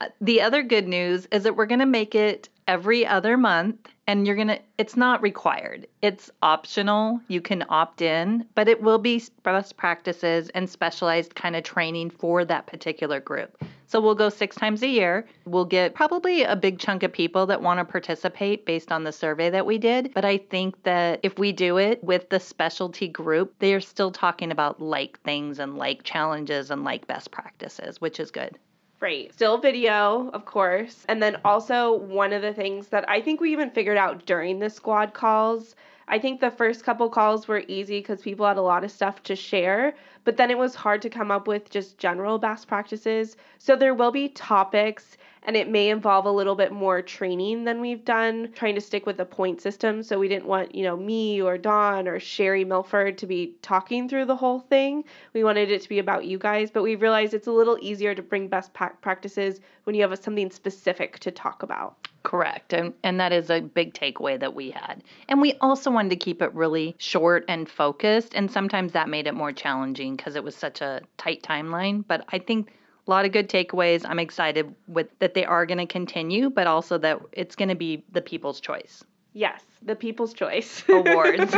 Uh, 0.00 0.06
the 0.20 0.40
other 0.40 0.62
good 0.62 0.86
news 0.86 1.26
is 1.32 1.42
that 1.42 1.56
we're 1.56 1.66
going 1.66 1.80
to 1.80 1.86
make 1.86 2.14
it 2.14 2.48
every 2.66 3.06
other 3.06 3.36
month 3.36 3.88
and 4.06 4.26
you're 4.26 4.36
going 4.36 4.48
to 4.48 4.60
it's 4.76 4.96
not 4.96 5.22
required. 5.22 5.86
It's 6.02 6.30
optional. 6.42 7.20
You 7.28 7.40
can 7.40 7.64
opt 7.68 8.02
in 8.02 8.46
but 8.54 8.68
it 8.68 8.82
will 8.82 8.98
be 8.98 9.22
best 9.42 9.76
practices 9.76 10.50
and 10.50 10.68
specialized 10.68 11.34
kind 11.34 11.56
of 11.56 11.64
training 11.64 12.10
for 12.10 12.44
that 12.44 12.66
particular 12.66 13.20
group 13.20 13.62
so 13.88 14.00
we'll 14.00 14.14
go 14.14 14.28
six 14.28 14.54
times 14.54 14.82
a 14.82 14.86
year 14.86 15.26
we'll 15.44 15.64
get 15.64 15.94
probably 15.94 16.44
a 16.44 16.54
big 16.54 16.78
chunk 16.78 17.02
of 17.02 17.12
people 17.12 17.46
that 17.46 17.60
want 17.60 17.78
to 17.78 17.84
participate 17.84 18.64
based 18.64 18.92
on 18.92 19.02
the 19.02 19.12
survey 19.12 19.50
that 19.50 19.66
we 19.66 19.78
did 19.78 20.12
but 20.14 20.24
i 20.24 20.38
think 20.38 20.80
that 20.84 21.18
if 21.24 21.36
we 21.38 21.50
do 21.50 21.76
it 21.78 22.02
with 22.04 22.28
the 22.28 22.38
specialty 22.38 23.08
group 23.08 23.52
they 23.58 23.74
are 23.74 23.80
still 23.80 24.12
talking 24.12 24.52
about 24.52 24.80
like 24.80 25.18
things 25.22 25.58
and 25.58 25.76
like 25.76 26.04
challenges 26.04 26.70
and 26.70 26.84
like 26.84 27.06
best 27.08 27.32
practices 27.32 28.00
which 28.00 28.20
is 28.20 28.30
good 28.30 28.56
Right. 29.00 29.32
Still 29.32 29.58
video, 29.58 30.28
of 30.30 30.44
course. 30.44 31.04
And 31.08 31.22
then 31.22 31.36
also, 31.44 31.94
one 31.94 32.32
of 32.32 32.42
the 32.42 32.52
things 32.52 32.88
that 32.88 33.08
I 33.08 33.20
think 33.20 33.40
we 33.40 33.52
even 33.52 33.70
figured 33.70 33.96
out 33.96 34.26
during 34.26 34.58
the 34.58 34.68
squad 34.68 35.14
calls. 35.14 35.76
I 36.08 36.18
think 36.18 36.40
the 36.40 36.50
first 36.50 36.84
couple 36.84 37.08
calls 37.08 37.46
were 37.46 37.62
easy 37.68 38.00
because 38.00 38.22
people 38.22 38.46
had 38.46 38.56
a 38.56 38.62
lot 38.62 38.82
of 38.82 38.90
stuff 38.90 39.22
to 39.24 39.36
share, 39.36 39.94
but 40.28 40.36
then 40.36 40.50
it 40.50 40.58
was 40.58 40.74
hard 40.74 41.00
to 41.00 41.08
come 41.08 41.30
up 41.30 41.48
with 41.48 41.70
just 41.70 41.96
general 41.96 42.38
best 42.38 42.68
practices. 42.68 43.38
So 43.56 43.76
there 43.76 43.94
will 43.94 44.10
be 44.10 44.28
topics 44.28 45.16
and 45.44 45.56
it 45.56 45.70
may 45.70 45.88
involve 45.88 46.26
a 46.26 46.30
little 46.30 46.54
bit 46.54 46.70
more 46.70 47.00
training 47.00 47.64
than 47.64 47.80
we've 47.80 48.04
done, 48.04 48.52
trying 48.54 48.74
to 48.74 48.80
stick 48.82 49.06
with 49.06 49.16
the 49.16 49.24
point 49.24 49.62
system. 49.62 50.02
So 50.02 50.18
we 50.18 50.28
didn't 50.28 50.44
want, 50.44 50.74
you 50.74 50.82
know, 50.82 50.98
me 50.98 51.40
or 51.40 51.56
Dawn 51.56 52.06
or 52.06 52.20
Sherry 52.20 52.62
Milford 52.62 53.16
to 53.16 53.26
be 53.26 53.54
talking 53.62 54.06
through 54.06 54.26
the 54.26 54.36
whole 54.36 54.60
thing. 54.60 55.02
We 55.32 55.44
wanted 55.44 55.70
it 55.70 55.80
to 55.80 55.88
be 55.88 55.98
about 55.98 56.26
you 56.26 56.36
guys, 56.36 56.70
but 56.70 56.82
we 56.82 56.94
realized 56.94 57.32
it's 57.32 57.46
a 57.46 57.50
little 57.50 57.78
easier 57.80 58.14
to 58.14 58.20
bring 58.20 58.48
best 58.48 58.74
practices 58.74 59.60
when 59.84 59.96
you 59.96 60.06
have 60.06 60.18
something 60.18 60.50
specific 60.50 61.20
to 61.20 61.30
talk 61.30 61.62
about. 61.62 62.07
Correct. 62.22 62.72
And 62.72 62.94
and 63.02 63.20
that 63.20 63.32
is 63.32 63.48
a 63.48 63.60
big 63.60 63.94
takeaway 63.94 64.38
that 64.40 64.54
we 64.54 64.70
had. 64.70 65.02
And 65.28 65.40
we 65.40 65.54
also 65.60 65.90
wanted 65.90 66.10
to 66.10 66.16
keep 66.16 66.42
it 66.42 66.52
really 66.52 66.94
short 66.98 67.44
and 67.48 67.68
focused 67.68 68.34
and 68.34 68.50
sometimes 68.50 68.92
that 68.92 69.08
made 69.08 69.26
it 69.26 69.34
more 69.34 69.52
challenging 69.52 70.16
because 70.16 70.36
it 70.36 70.44
was 70.44 70.56
such 70.56 70.80
a 70.80 71.02
tight 71.16 71.42
timeline, 71.42 72.04
but 72.06 72.24
I 72.28 72.38
think 72.38 72.70
a 73.06 73.10
lot 73.10 73.24
of 73.24 73.32
good 73.32 73.48
takeaways. 73.48 74.04
I'm 74.06 74.18
excited 74.18 74.74
with 74.86 75.08
that 75.20 75.32
they 75.32 75.46
are 75.46 75.64
going 75.64 75.78
to 75.78 75.86
continue, 75.86 76.50
but 76.50 76.66
also 76.66 76.98
that 76.98 77.20
it's 77.32 77.56
going 77.56 77.70
to 77.70 77.74
be 77.74 78.04
the 78.12 78.20
people's 78.20 78.60
choice. 78.60 79.02
Yes, 79.32 79.62
the 79.82 79.96
People's 79.96 80.34
Choice 80.34 80.84
Awards. 80.88 81.52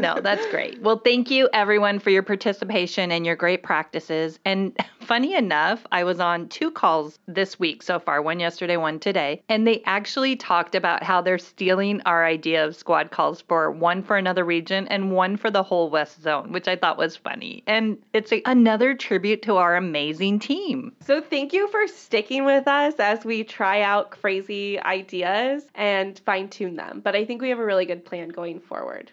no, 0.00 0.20
that's 0.20 0.46
great. 0.46 0.80
Well, 0.80 0.98
thank 0.98 1.30
you 1.30 1.48
everyone 1.52 1.98
for 1.98 2.10
your 2.10 2.22
participation 2.22 3.12
and 3.12 3.24
your 3.24 3.36
great 3.36 3.62
practices. 3.62 4.38
And 4.44 4.76
funny 5.00 5.34
enough, 5.34 5.86
I 5.92 6.04
was 6.04 6.20
on 6.20 6.48
two 6.48 6.70
calls 6.70 7.18
this 7.26 7.58
week 7.58 7.82
so 7.82 7.98
far, 7.98 8.22
one 8.22 8.40
yesterday, 8.40 8.76
one 8.76 8.98
today, 8.98 9.42
and 9.48 9.66
they 9.66 9.82
actually 9.86 10.36
talked 10.36 10.74
about 10.74 11.02
how 11.02 11.20
they're 11.20 11.38
stealing 11.38 12.00
our 12.02 12.24
idea 12.24 12.64
of 12.64 12.76
squad 12.76 13.10
calls 13.10 13.40
for 13.42 13.70
one 13.70 14.02
for 14.02 14.16
another 14.16 14.44
region 14.44 14.88
and 14.88 15.12
one 15.12 15.36
for 15.36 15.50
the 15.50 15.62
whole 15.62 15.90
West 15.90 16.22
Zone, 16.22 16.52
which 16.52 16.68
I 16.68 16.76
thought 16.76 16.98
was 16.98 17.16
funny. 17.16 17.62
And 17.66 17.98
it's 18.12 18.32
a, 18.32 18.42
another 18.44 18.94
tribute 18.94 19.42
to 19.42 19.56
our 19.56 19.76
amazing 19.76 20.40
team. 20.40 20.92
So 21.04 21.20
thank 21.20 21.52
you 21.52 21.68
for 21.68 21.86
sticking 21.86 22.44
with 22.44 22.68
us 22.68 22.94
as 22.98 23.24
we 23.24 23.44
try 23.44 23.82
out 23.82 24.10
crazy 24.10 24.80
ideas 24.80 25.64
and 25.74 26.07
fine 26.16 26.48
tune 26.48 26.76
them. 26.76 27.00
But 27.02 27.16
I 27.16 27.24
think 27.24 27.42
we 27.42 27.48
have 27.48 27.58
a 27.58 27.64
really 27.64 27.86
good 27.86 28.04
plan 28.04 28.28
going 28.28 28.60
forward. 28.60 29.10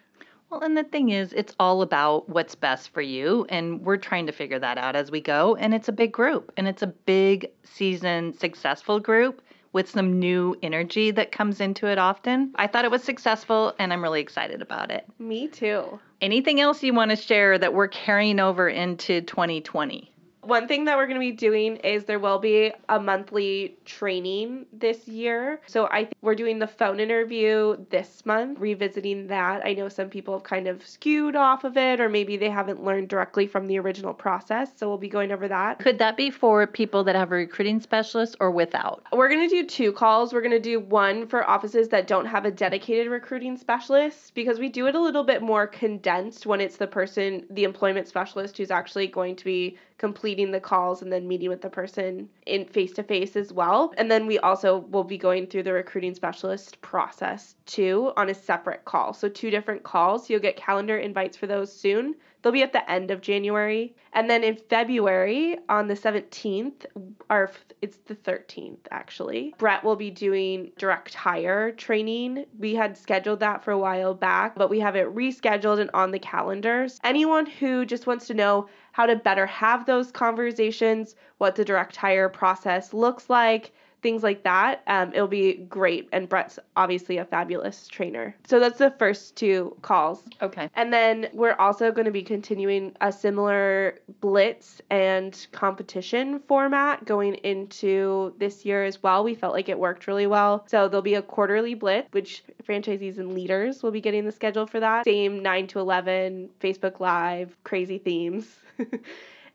Well, 0.49 0.61
and 0.61 0.77
the 0.77 0.83
thing 0.83 1.09
is, 1.09 1.33
it's 1.33 1.55
all 1.59 1.81
about 1.81 2.29
what's 2.29 2.55
best 2.55 2.93
for 2.93 3.01
you. 3.01 3.45
And 3.49 3.81
we're 3.81 3.97
trying 3.97 4.27
to 4.27 4.31
figure 4.31 4.59
that 4.59 4.77
out 4.77 4.95
as 4.95 5.11
we 5.11 5.21
go. 5.21 5.55
And 5.55 5.73
it's 5.73 5.87
a 5.87 5.91
big 5.91 6.11
group 6.11 6.51
and 6.55 6.67
it's 6.67 6.81
a 6.81 6.87
big 6.87 7.49
season 7.63 8.33
successful 8.33 8.99
group 8.99 9.41
with 9.73 9.89
some 9.89 10.19
new 10.19 10.55
energy 10.63 11.11
that 11.11 11.33
comes 11.33 11.59
into 11.59 11.87
it 11.87 11.97
often. 11.97 12.53
I 12.55 12.67
thought 12.67 12.85
it 12.85 12.91
was 12.91 13.03
successful 13.03 13.75
and 13.77 13.91
I'm 13.91 14.01
really 14.01 14.21
excited 14.21 14.61
about 14.61 14.89
it. 14.89 15.05
Me 15.19 15.49
too. 15.49 15.99
Anything 16.21 16.61
else 16.61 16.81
you 16.81 16.93
want 16.93 17.11
to 17.11 17.17
share 17.17 17.57
that 17.57 17.73
we're 17.73 17.89
carrying 17.89 18.39
over 18.39 18.69
into 18.69 19.19
2020? 19.19 20.09
One 20.45 20.67
thing 20.67 20.85
that 20.85 20.95
we're 20.95 21.07
going 21.07 21.19
to 21.19 21.19
be 21.19 21.31
doing 21.31 21.77
is 21.77 22.05
there 22.05 22.19
will 22.19 22.37
be 22.37 22.71
a 22.87 22.99
monthly 22.99 23.77
training 23.83 24.67
this 24.71 25.07
year. 25.07 25.59
So 25.65 25.87
I 25.87 26.05
think 26.05 26.13
we're 26.21 26.35
doing 26.35 26.59
the 26.59 26.67
phone 26.67 26.99
interview 26.99 27.83
this 27.89 28.23
month, 28.27 28.59
revisiting 28.59 29.25
that. 29.27 29.65
I 29.65 29.73
know 29.73 29.89
some 29.89 30.07
people 30.07 30.35
have 30.35 30.43
kind 30.43 30.67
of 30.67 30.85
skewed 30.85 31.35
off 31.35 31.63
of 31.63 31.77
it, 31.77 31.99
or 31.99 32.09
maybe 32.09 32.37
they 32.37 32.51
haven't 32.51 32.83
learned 32.83 33.09
directly 33.09 33.47
from 33.47 33.65
the 33.65 33.79
original 33.79 34.13
process. 34.13 34.69
So 34.75 34.87
we'll 34.87 34.99
be 34.99 35.09
going 35.09 35.31
over 35.31 35.47
that. 35.47 35.79
Could 35.79 35.97
that 35.97 36.15
be 36.15 36.29
for 36.29 36.67
people 36.67 37.03
that 37.05 37.15
have 37.15 37.31
a 37.31 37.35
recruiting 37.35 37.79
specialist 37.79 38.35
or 38.39 38.51
without? 38.51 39.03
We're 39.11 39.29
going 39.29 39.49
to 39.49 39.63
do 39.63 39.65
two 39.65 39.93
calls. 39.93 40.31
We're 40.31 40.41
going 40.41 40.51
to 40.51 40.59
do 40.59 40.79
one 40.79 41.25
for 41.25 41.49
offices 41.49 41.89
that 41.89 42.05
don't 42.05 42.25
have 42.27 42.45
a 42.45 42.51
dedicated 42.51 43.07
recruiting 43.07 43.57
specialist 43.57 44.35
because 44.35 44.59
we 44.59 44.69
do 44.69 44.85
it 44.85 44.93
a 44.93 45.01
little 45.01 45.23
bit 45.23 45.41
more 45.41 45.65
condensed 45.65 46.45
when 46.45 46.61
it's 46.61 46.77
the 46.77 46.85
person, 46.85 47.47
the 47.49 47.63
employment 47.63 48.07
specialist, 48.07 48.57
who's 48.57 48.69
actually 48.69 49.07
going 49.07 49.35
to 49.37 49.43
be 49.43 49.75
completing 49.97 50.34
the 50.51 50.59
calls 50.59 51.01
and 51.01 51.11
then 51.11 51.27
meeting 51.27 51.49
with 51.49 51.61
the 51.61 51.69
person 51.69 52.29
in 52.45 52.65
face 52.65 52.93
to 52.93 53.03
face 53.03 53.35
as 53.35 53.51
well. 53.53 53.93
And 53.97 54.09
then 54.09 54.27
we 54.27 54.39
also 54.39 54.77
will 54.77 55.03
be 55.03 55.17
going 55.17 55.47
through 55.47 55.63
the 55.63 55.73
recruiting 55.73 56.13
specialist 56.13 56.81
process 56.81 57.55
too 57.65 58.11
on 58.17 58.29
a 58.29 58.33
separate 58.33 58.85
call. 58.85 59.13
So 59.13 59.29
two 59.29 59.49
different 59.49 59.83
calls. 59.83 60.29
You'll 60.29 60.39
get 60.39 60.57
calendar 60.57 60.97
invites 60.97 61.37
for 61.37 61.47
those 61.47 61.71
soon. 61.71 62.15
They'll 62.45 62.51
be 62.51 62.61
at 62.61 62.73
the 62.73 62.91
end 62.91 63.09
of 63.09 63.21
January. 63.21 63.95
And 64.13 64.29
then 64.29 64.43
in 64.43 64.55
February 64.55 65.57
on 65.67 65.87
the 65.87 65.95
17th, 65.95 66.85
or 67.27 67.51
it's 67.81 67.97
the 68.05 68.13
13th 68.13 68.85
actually, 68.91 69.55
Brett 69.57 69.83
will 69.83 69.95
be 69.95 70.11
doing 70.11 70.71
direct 70.77 71.15
hire 71.15 71.71
training. 71.71 72.45
We 72.59 72.75
had 72.75 72.97
scheduled 72.97 73.39
that 73.39 73.63
for 73.63 73.71
a 73.71 73.79
while 73.79 74.13
back, 74.13 74.55
but 74.55 74.69
we 74.69 74.79
have 74.81 74.95
it 74.95 75.13
rescheduled 75.15 75.79
and 75.79 75.89
on 75.95 76.11
the 76.11 76.19
calendars. 76.19 76.99
Anyone 77.03 77.47
who 77.47 77.83
just 77.83 78.05
wants 78.05 78.27
to 78.27 78.35
know 78.35 78.69
how 78.95 79.05
to 79.05 79.15
better 79.17 79.45
have 79.45 79.85
those 79.85 80.09
conversations, 80.09 81.15
what 81.37 81.55
the 81.55 81.65
direct 81.65 81.97
hire 81.97 82.29
process 82.29 82.93
looks 82.93 83.29
like, 83.29 83.73
things 84.05 84.21
like 84.21 84.43
that. 84.43 84.83
Um, 84.85 85.11
it'll 85.15 85.27
be 85.27 85.53
great. 85.53 86.07
And 86.11 86.29
Brett's 86.29 86.59
obviously 86.75 87.17
a 87.17 87.25
fabulous 87.25 87.87
trainer. 87.87 88.35
So 88.47 88.59
that's 88.59 88.77
the 88.77 88.91
first 88.99 89.35
two 89.35 89.75
calls. 89.81 90.21
Okay. 90.43 90.69
And 90.75 90.93
then 90.93 91.27
we're 91.33 91.55
also 91.55 91.91
going 91.91 92.05
to 92.05 92.11
be 92.11 92.21
continuing 92.21 92.95
a 93.01 93.11
similar 93.11 93.97
blitz 94.21 94.79
and 94.91 95.47
competition 95.53 96.39
format 96.47 97.03
going 97.05 97.33
into 97.35 98.35
this 98.37 98.63
year 98.63 98.85
as 98.85 99.01
well. 99.01 99.23
We 99.23 99.33
felt 99.33 99.53
like 99.53 99.69
it 99.69 99.79
worked 99.79 100.05
really 100.05 100.27
well. 100.27 100.67
So 100.67 100.87
there'll 100.87 101.01
be 101.01 101.15
a 101.15 101.23
quarterly 101.23 101.73
blitz, 101.73 102.07
which 102.11 102.43
franchisees 102.63 103.17
and 103.17 103.33
leaders 103.33 103.81
will 103.81 103.89
be 103.89 104.01
getting 104.01 104.23
the 104.23 104.31
schedule 104.31 104.67
for 104.67 104.79
that. 104.81 105.05
Same 105.05 105.41
9 105.41 105.65
to 105.69 105.79
11, 105.79 106.51
Facebook 106.59 106.99
Live, 106.99 107.57
crazy 107.63 107.97
themes. 107.97 108.45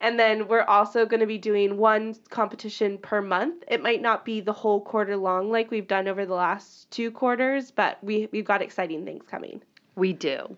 And 0.00 0.19
then 0.19 0.49
we're 0.49 0.62
also 0.62 1.04
going 1.04 1.21
to 1.21 1.26
be 1.26 1.38
doing 1.38 1.76
one 1.76 2.16
competition 2.30 2.99
per 2.99 3.21
month. 3.21 3.64
It 3.69 3.83
might 3.83 4.00
not 4.00 4.25
be 4.25 4.40
the 4.40 4.52
whole 4.52 4.80
quarter 4.80 5.16
long 5.16 5.50
like 5.50 5.71
we've 5.71 5.88
done 5.88 6.09
over 6.09 6.25
the 6.25 6.35
last 6.35 6.90
two 6.90 7.11
quarters, 7.11 7.71
but 7.71 8.02
we, 8.02 8.28
we've 8.33 8.45
got 8.45 8.62
exciting 8.62 9.04
things 9.04 9.25
coming. 9.30 9.62
We 9.97 10.12
do. 10.14 10.57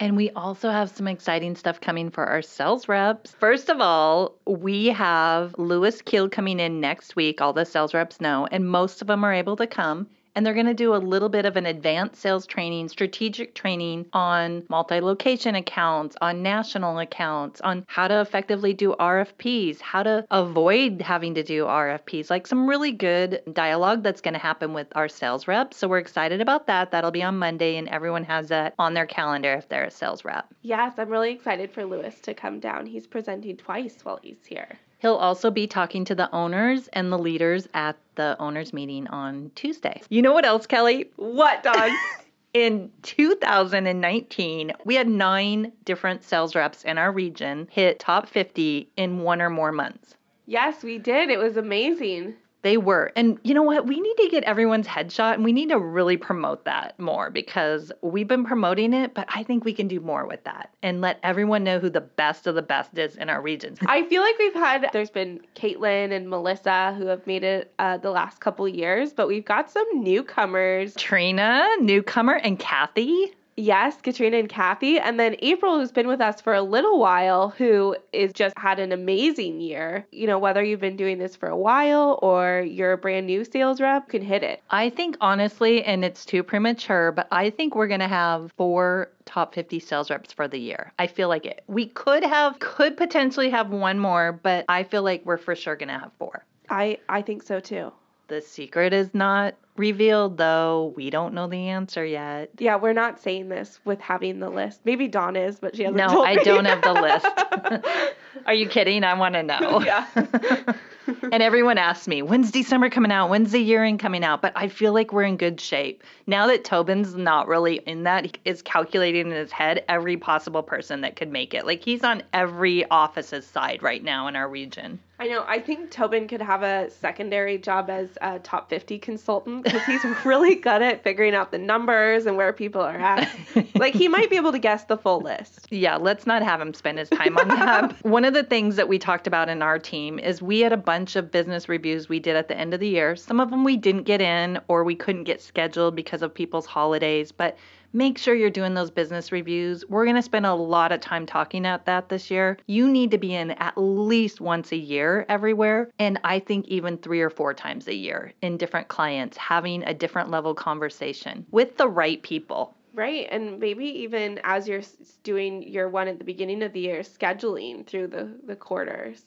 And 0.00 0.16
we 0.16 0.30
also 0.30 0.70
have 0.70 0.90
some 0.90 1.08
exciting 1.08 1.56
stuff 1.56 1.80
coming 1.80 2.08
for 2.10 2.24
our 2.24 2.40
sales 2.40 2.88
reps. 2.88 3.34
First 3.40 3.68
of 3.68 3.80
all, 3.80 4.36
we 4.46 4.86
have 4.86 5.54
Lewis 5.58 6.00
Keel 6.02 6.28
coming 6.28 6.60
in 6.60 6.80
next 6.80 7.16
week. 7.16 7.40
All 7.40 7.52
the 7.52 7.64
sales 7.64 7.92
reps 7.92 8.20
know, 8.20 8.46
and 8.50 8.68
most 8.68 9.02
of 9.02 9.08
them 9.08 9.24
are 9.24 9.32
able 9.32 9.56
to 9.56 9.66
come 9.66 10.08
and 10.38 10.46
they're 10.46 10.54
going 10.54 10.66
to 10.66 10.72
do 10.72 10.94
a 10.94 10.98
little 10.98 11.28
bit 11.28 11.46
of 11.46 11.56
an 11.56 11.66
advanced 11.66 12.14
sales 12.22 12.46
training, 12.46 12.88
strategic 12.88 13.56
training 13.56 14.06
on 14.12 14.62
multi 14.68 15.00
location 15.00 15.56
accounts, 15.56 16.16
on 16.20 16.44
national 16.44 17.00
accounts, 17.00 17.60
on 17.62 17.84
how 17.88 18.06
to 18.06 18.20
effectively 18.20 18.72
do 18.72 18.94
RFPs, 19.00 19.80
how 19.80 20.04
to 20.04 20.24
avoid 20.30 21.02
having 21.02 21.34
to 21.34 21.42
do 21.42 21.64
RFPs, 21.64 22.30
like 22.30 22.46
some 22.46 22.68
really 22.68 22.92
good 22.92 23.42
dialogue 23.52 24.04
that's 24.04 24.20
going 24.20 24.34
to 24.34 24.38
happen 24.38 24.74
with 24.74 24.86
our 24.94 25.08
sales 25.08 25.48
reps. 25.48 25.76
So 25.76 25.88
we're 25.88 25.98
excited 25.98 26.40
about 26.40 26.68
that. 26.68 26.92
That'll 26.92 27.10
be 27.10 27.24
on 27.24 27.36
Monday, 27.36 27.76
and 27.76 27.88
everyone 27.88 28.22
has 28.22 28.46
that 28.50 28.74
on 28.78 28.94
their 28.94 29.06
calendar 29.06 29.54
if 29.54 29.68
they're 29.68 29.86
a 29.86 29.90
sales 29.90 30.24
rep. 30.24 30.46
Yes, 30.62 30.92
I'm 30.98 31.08
really 31.08 31.32
excited 31.32 31.72
for 31.72 31.84
Lewis 31.84 32.20
to 32.20 32.32
come 32.32 32.60
down. 32.60 32.86
He's 32.86 33.08
presenting 33.08 33.56
twice 33.56 34.04
while 34.04 34.20
he's 34.22 34.46
here. 34.46 34.78
He'll 34.98 35.14
also 35.14 35.50
be 35.50 35.66
talking 35.66 36.04
to 36.06 36.14
the 36.14 36.30
owners 36.34 36.88
and 36.88 37.12
the 37.12 37.18
leaders 37.18 37.68
at 37.72 37.96
the 38.16 38.36
owners 38.40 38.72
meeting 38.72 39.06
on 39.08 39.52
Tuesday. 39.54 40.02
You 40.08 40.22
know 40.22 40.32
what 40.32 40.44
else, 40.44 40.66
Kelly? 40.66 41.10
What, 41.16 41.62
Dawn? 41.62 41.90
in 42.54 42.90
2019, 43.02 44.72
we 44.84 44.94
had 44.94 45.08
nine 45.08 45.72
different 45.84 46.24
sales 46.24 46.54
reps 46.54 46.84
in 46.84 46.98
our 46.98 47.12
region 47.12 47.68
hit 47.70 48.00
top 48.00 48.28
50 48.28 48.88
in 48.96 49.20
one 49.20 49.40
or 49.40 49.50
more 49.50 49.72
months. 49.72 50.16
Yes, 50.46 50.82
we 50.82 50.98
did. 50.98 51.30
It 51.30 51.38
was 51.38 51.56
amazing. 51.56 52.34
They 52.62 52.76
were. 52.76 53.12
And 53.14 53.38
you 53.44 53.54
know 53.54 53.62
what? 53.62 53.86
We 53.86 54.00
need 54.00 54.16
to 54.16 54.28
get 54.30 54.44
everyone's 54.44 54.86
headshot 54.86 55.34
and 55.34 55.44
we 55.44 55.52
need 55.52 55.68
to 55.68 55.78
really 55.78 56.16
promote 56.16 56.64
that 56.64 56.98
more 56.98 57.30
because 57.30 57.92
we've 58.02 58.26
been 58.26 58.44
promoting 58.44 58.92
it, 58.92 59.14
but 59.14 59.28
I 59.32 59.42
think 59.44 59.64
we 59.64 59.72
can 59.72 59.86
do 59.86 60.00
more 60.00 60.26
with 60.26 60.42
that 60.44 60.70
and 60.82 61.00
let 61.00 61.20
everyone 61.22 61.62
know 61.64 61.78
who 61.78 61.88
the 61.88 62.00
best 62.00 62.46
of 62.46 62.54
the 62.54 62.62
best 62.62 62.98
is 62.98 63.16
in 63.16 63.28
our 63.28 63.40
regions. 63.40 63.78
I 63.86 64.04
feel 64.04 64.22
like 64.22 64.38
we've 64.38 64.54
had, 64.54 64.88
there's 64.92 65.10
been 65.10 65.40
Caitlin 65.54 66.12
and 66.12 66.28
Melissa 66.28 66.94
who 66.98 67.06
have 67.06 67.26
made 67.26 67.44
it 67.44 67.72
uh, 67.78 67.98
the 67.98 68.10
last 68.10 68.40
couple 68.40 68.66
years, 68.68 69.12
but 69.12 69.28
we've 69.28 69.44
got 69.44 69.70
some 69.70 69.86
newcomers. 69.94 70.94
Trina, 70.96 71.66
newcomer, 71.80 72.34
and 72.34 72.58
Kathy. 72.58 73.32
Yes, 73.58 74.00
Katrina 74.00 74.36
and 74.36 74.48
Kathy. 74.48 75.00
And 75.00 75.18
then 75.18 75.34
April, 75.40 75.80
who's 75.80 75.90
been 75.90 76.06
with 76.06 76.20
us 76.20 76.40
for 76.40 76.54
a 76.54 76.62
little 76.62 77.00
while, 77.00 77.48
who 77.48 77.96
is 78.12 78.32
just 78.32 78.56
had 78.56 78.78
an 78.78 78.92
amazing 78.92 79.60
year. 79.60 80.06
You 80.12 80.28
know, 80.28 80.38
whether 80.38 80.62
you've 80.62 80.78
been 80.78 80.96
doing 80.96 81.18
this 81.18 81.34
for 81.34 81.48
a 81.48 81.56
while 81.56 82.20
or 82.22 82.64
you're 82.64 82.92
a 82.92 82.96
brand 82.96 83.26
new 83.26 83.44
sales 83.44 83.80
rep, 83.80 84.10
can 84.10 84.22
hit 84.22 84.44
it. 84.44 84.62
I 84.70 84.90
think 84.90 85.16
honestly, 85.20 85.82
and 85.82 86.04
it's 86.04 86.24
too 86.24 86.44
premature, 86.44 87.10
but 87.10 87.26
I 87.32 87.50
think 87.50 87.74
we're 87.74 87.88
going 87.88 87.98
to 87.98 88.06
have 88.06 88.52
four 88.56 89.10
top 89.24 89.56
50 89.56 89.80
sales 89.80 90.08
reps 90.08 90.32
for 90.32 90.46
the 90.46 90.60
year. 90.60 90.92
I 90.96 91.08
feel 91.08 91.26
like 91.26 91.44
it. 91.44 91.64
We 91.66 91.86
could 91.86 92.22
have, 92.22 92.60
could 92.60 92.96
potentially 92.96 93.50
have 93.50 93.70
one 93.70 93.98
more, 93.98 94.38
but 94.40 94.66
I 94.68 94.84
feel 94.84 95.02
like 95.02 95.26
we're 95.26 95.36
for 95.36 95.56
sure 95.56 95.74
going 95.74 95.88
to 95.88 95.98
have 95.98 96.12
four. 96.16 96.44
I, 96.70 96.98
I 97.08 97.22
think 97.22 97.42
so 97.42 97.58
too. 97.58 97.90
The 98.28 98.42
secret 98.42 98.92
is 98.92 99.14
not 99.14 99.54
revealed, 99.76 100.36
though. 100.36 100.92
We 100.96 101.08
don't 101.08 101.32
know 101.32 101.46
the 101.46 101.68
answer 101.68 102.04
yet. 102.04 102.50
Yeah, 102.58 102.76
we're 102.76 102.92
not 102.92 103.18
saying 103.18 103.48
this 103.48 103.80
with 103.86 104.00
having 104.00 104.38
the 104.38 104.50
list. 104.50 104.80
Maybe 104.84 105.08
Dawn 105.08 105.34
is, 105.34 105.58
but 105.58 105.74
she 105.74 105.84
hasn't. 105.84 105.96
No, 105.96 106.22
I 106.22 106.36
don't 106.36 106.66
have 106.66 106.82
the 106.82 106.92
list. 106.92 108.14
Are 108.46 108.52
you 108.52 108.68
kidding? 108.68 109.02
I 109.02 109.14
want 109.14 109.34
to 109.34 109.42
know. 109.42 109.80
Yeah. 109.88 110.06
and 111.32 111.42
everyone 111.42 111.78
asks 111.78 112.06
me, 112.06 112.20
when's 112.20 112.50
December 112.50 112.90
coming 112.90 113.10
out? 113.10 113.30
When's 113.30 113.52
the 113.52 113.60
year 113.60 113.82
end 113.82 113.98
coming 113.98 114.22
out? 114.22 114.42
But 114.42 114.52
I 114.54 114.68
feel 114.68 114.92
like 114.92 115.10
we're 115.10 115.22
in 115.22 115.38
good 115.38 115.58
shape. 115.58 116.02
Now 116.26 116.48
that 116.48 116.64
Tobin's 116.64 117.14
not 117.14 117.48
really 117.48 117.76
in 117.76 118.02
that, 118.02 118.26
he 118.26 118.32
is 118.44 118.60
calculating 118.60 119.28
in 119.28 119.32
his 119.32 119.50
head 119.50 119.84
every 119.88 120.18
possible 120.18 120.62
person 120.62 121.00
that 121.00 121.16
could 121.16 121.32
make 121.32 121.54
it. 121.54 121.64
Like 121.64 121.82
he's 121.82 122.04
on 122.04 122.22
every 122.34 122.84
office's 122.90 123.46
side 123.46 123.82
right 123.82 124.04
now 124.04 124.26
in 124.28 124.36
our 124.36 124.48
region. 124.50 125.00
I 125.20 125.26
know. 125.26 125.44
I 125.48 125.58
think 125.58 125.90
Tobin 125.90 126.28
could 126.28 126.40
have 126.40 126.62
a 126.62 126.88
secondary 126.90 127.58
job 127.58 127.90
as 127.90 128.08
a 128.22 128.38
top 128.38 128.70
50 128.70 129.00
consultant 129.00 129.64
because 129.64 129.82
he's 129.84 130.04
really 130.24 130.54
good 130.54 130.80
at 130.80 131.02
figuring 131.02 131.34
out 131.34 131.50
the 131.50 131.58
numbers 131.58 132.26
and 132.26 132.36
where 132.36 132.52
people 132.52 132.80
are 132.80 132.96
at. 132.96 133.28
like, 133.74 133.94
he 133.94 134.06
might 134.06 134.30
be 134.30 134.36
able 134.36 134.52
to 134.52 134.60
guess 134.60 134.84
the 134.84 134.96
full 134.96 135.20
list. 135.20 135.66
Yeah, 135.70 135.96
let's 135.96 136.24
not 136.24 136.42
have 136.42 136.60
him 136.60 136.72
spend 136.72 136.98
his 136.98 137.08
time 137.08 137.36
on 137.36 137.48
that. 137.48 137.92
One 138.04 138.24
of 138.24 138.32
the 138.32 138.44
things 138.44 138.76
that 138.76 138.88
we 138.88 138.96
talked 138.96 139.26
about 139.26 139.48
in 139.48 139.60
our 139.60 139.78
team 139.78 140.20
is 140.20 140.40
we 140.40 140.60
had 140.60 140.72
a 140.72 140.76
bunch 140.76 141.16
of 141.16 141.32
business 141.32 141.68
reviews 141.68 142.08
we 142.08 142.20
did 142.20 142.36
at 142.36 142.46
the 142.46 142.56
end 142.56 142.72
of 142.72 142.78
the 142.78 142.88
year. 142.88 143.16
Some 143.16 143.40
of 143.40 143.50
them 143.50 143.64
we 143.64 143.76
didn't 143.76 144.04
get 144.04 144.20
in 144.20 144.60
or 144.68 144.84
we 144.84 144.94
couldn't 144.94 145.24
get 145.24 145.42
scheduled 145.42 145.96
because 145.96 146.22
of 146.22 146.32
people's 146.32 146.66
holidays, 146.66 147.32
but 147.32 147.58
make 147.92 148.18
sure 148.18 148.34
you're 148.34 148.50
doing 148.50 148.74
those 148.74 148.90
business 148.90 149.32
reviews. 149.32 149.84
We're 149.88 150.04
going 150.04 150.16
to 150.16 150.22
spend 150.22 150.46
a 150.46 150.54
lot 150.54 150.92
of 150.92 151.00
time 151.00 151.26
talking 151.26 151.66
at 151.66 151.86
that 151.86 152.08
this 152.08 152.30
year. 152.30 152.58
You 152.66 152.88
need 152.88 153.10
to 153.12 153.18
be 153.18 153.34
in 153.34 153.52
at 153.52 153.74
least 153.76 154.40
once 154.40 154.72
a 154.72 154.76
year 154.76 155.24
everywhere, 155.28 155.90
and 155.98 156.20
I 156.24 156.38
think 156.38 156.66
even 156.68 156.98
three 156.98 157.20
or 157.20 157.30
four 157.30 157.54
times 157.54 157.88
a 157.88 157.94
year 157.94 158.32
in 158.42 158.56
different 158.56 158.88
clients, 158.88 159.36
having 159.36 159.82
a 159.84 159.94
different 159.94 160.30
level 160.30 160.54
conversation 160.54 161.46
with 161.50 161.76
the 161.76 161.88
right 161.88 162.22
people. 162.22 162.74
Right, 162.94 163.28
and 163.30 163.60
maybe 163.60 163.84
even 163.84 164.40
as 164.42 164.66
you're 164.66 164.82
doing 165.22 165.62
your 165.62 165.88
one 165.88 166.08
at 166.08 166.18
the 166.18 166.24
beginning 166.24 166.62
of 166.62 166.72
the 166.72 166.80
year, 166.80 167.00
scheduling 167.00 167.86
through 167.86 168.08
the, 168.08 168.28
the 168.44 168.56
quarters. 168.56 169.22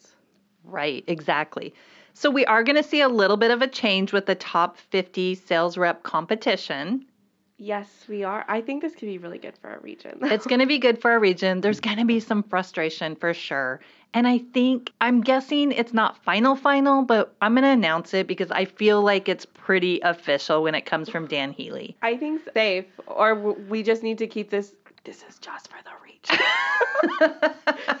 Right, 0.64 1.04
exactly. 1.06 1.72
So 2.14 2.30
we 2.30 2.44
are 2.44 2.62
going 2.62 2.76
to 2.76 2.82
see 2.82 3.00
a 3.00 3.08
little 3.08 3.38
bit 3.38 3.50
of 3.50 3.62
a 3.62 3.66
change 3.66 4.12
with 4.12 4.26
the 4.26 4.34
top 4.34 4.76
50 4.76 5.34
sales 5.36 5.78
rep 5.78 6.02
competition 6.02 7.06
Yes, 7.62 8.06
we 8.08 8.24
are. 8.24 8.44
I 8.48 8.60
think 8.60 8.82
this 8.82 8.92
could 8.96 9.06
be 9.06 9.18
really 9.18 9.38
good 9.38 9.56
for 9.56 9.70
our 9.70 9.78
region. 9.78 10.18
It's 10.22 10.48
going 10.48 10.58
to 10.58 10.66
be 10.66 10.80
good 10.80 11.00
for 11.00 11.12
our 11.12 11.20
region. 11.20 11.60
There's 11.60 11.78
going 11.78 11.98
to 11.98 12.04
be 12.04 12.18
some 12.18 12.42
frustration 12.42 13.14
for 13.14 13.32
sure. 13.32 13.78
And 14.12 14.26
I 14.26 14.38
think, 14.38 14.90
I'm 15.00 15.20
guessing 15.20 15.70
it's 15.70 15.92
not 15.92 16.24
final, 16.24 16.56
final, 16.56 17.02
but 17.02 17.36
I'm 17.40 17.54
going 17.54 17.62
to 17.62 17.68
announce 17.68 18.14
it 18.14 18.26
because 18.26 18.50
I 18.50 18.64
feel 18.64 19.00
like 19.00 19.28
it's 19.28 19.46
pretty 19.46 20.00
official 20.00 20.64
when 20.64 20.74
it 20.74 20.86
comes 20.86 21.08
from 21.08 21.28
Dan 21.28 21.52
Healy. 21.52 21.96
I 22.02 22.16
think 22.16 22.42
safe, 22.52 22.86
or 23.06 23.36
we 23.36 23.84
just 23.84 24.02
need 24.02 24.18
to 24.18 24.26
keep 24.26 24.50
this. 24.50 24.74
This 25.04 25.22
is 25.28 25.38
just 25.38 25.68
for 25.68 25.78
the 25.84 25.92
region. 26.04 26.44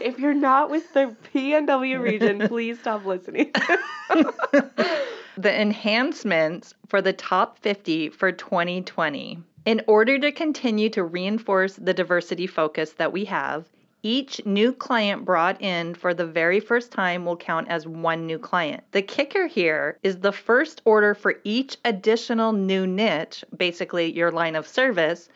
if 0.00 0.18
you're 0.18 0.34
not 0.34 0.70
with 0.70 0.92
the 0.92 1.14
PNW 1.32 2.02
region, 2.02 2.48
please 2.48 2.80
stop 2.80 3.06
listening. 3.06 3.52
the 5.36 5.60
enhancements 5.60 6.74
for 6.88 7.00
the 7.00 7.12
top 7.12 7.60
50 7.60 8.10
for 8.10 8.32
2020. 8.32 9.38
In 9.64 9.80
order 9.86 10.18
to 10.18 10.32
continue 10.32 10.90
to 10.90 11.04
reinforce 11.04 11.76
the 11.76 11.94
diversity 11.94 12.48
focus 12.48 12.94
that 12.94 13.12
we 13.12 13.26
have, 13.26 13.68
each 14.02 14.44
new 14.44 14.72
client 14.72 15.24
brought 15.24 15.62
in 15.62 15.94
for 15.94 16.14
the 16.14 16.26
very 16.26 16.58
first 16.58 16.90
time 16.90 17.24
will 17.24 17.36
count 17.36 17.68
as 17.68 17.86
one 17.86 18.26
new 18.26 18.40
client. 18.40 18.82
The 18.90 19.02
kicker 19.02 19.46
here 19.46 19.98
is 20.02 20.18
the 20.18 20.32
first 20.32 20.82
order 20.84 21.14
for 21.14 21.36
each 21.44 21.76
additional 21.84 22.52
new 22.52 22.88
niche, 22.88 23.44
basically 23.56 24.12
your 24.12 24.32
line 24.32 24.56
of 24.56 24.66
service, 24.66 25.28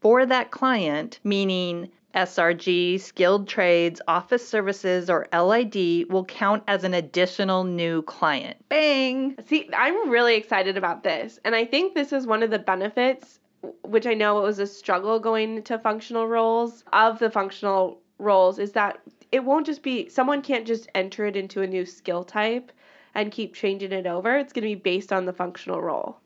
for 0.00 0.24
that 0.24 0.50
client, 0.50 1.20
meaning 1.22 1.90
SRG, 2.14 2.98
skilled 3.00 3.48
trades, 3.48 4.00
office 4.08 4.48
services, 4.48 5.10
or 5.10 5.26
LID 5.30 6.10
will 6.10 6.24
count 6.24 6.62
as 6.68 6.84
an 6.84 6.94
additional 6.94 7.64
new 7.64 8.00
client. 8.00 8.56
Bang! 8.70 9.36
See, 9.46 9.68
I'm 9.76 10.08
really 10.08 10.36
excited 10.36 10.78
about 10.78 11.02
this. 11.02 11.38
And 11.44 11.54
I 11.54 11.66
think 11.66 11.94
this 11.94 12.14
is 12.14 12.26
one 12.26 12.42
of 12.42 12.50
the 12.50 12.58
benefits, 12.58 13.40
which 13.82 14.06
I 14.06 14.14
know 14.14 14.38
it 14.38 14.42
was 14.42 14.58
a 14.58 14.66
struggle 14.66 15.18
going 15.18 15.62
to 15.64 15.78
functional 15.78 16.26
roles, 16.26 16.84
of 16.92 17.18
the 17.18 17.30
functional 17.30 18.00
roles, 18.18 18.58
is 18.58 18.72
that 18.72 19.00
it 19.32 19.44
won't 19.44 19.66
just 19.66 19.82
be, 19.82 20.08
someone 20.08 20.42
can't 20.42 20.66
just 20.66 20.88
enter 20.94 21.26
it 21.26 21.36
into 21.36 21.62
a 21.62 21.66
new 21.66 21.84
skill 21.84 22.24
type 22.24 22.72
and 23.14 23.32
keep 23.32 23.54
changing 23.54 23.92
it 23.92 24.06
over. 24.06 24.36
It's 24.36 24.52
going 24.52 24.62
to 24.62 24.74
be 24.76 24.80
based 24.80 25.12
on 25.12 25.24
the 25.24 25.32
functional 25.32 25.80
role. 25.80 26.18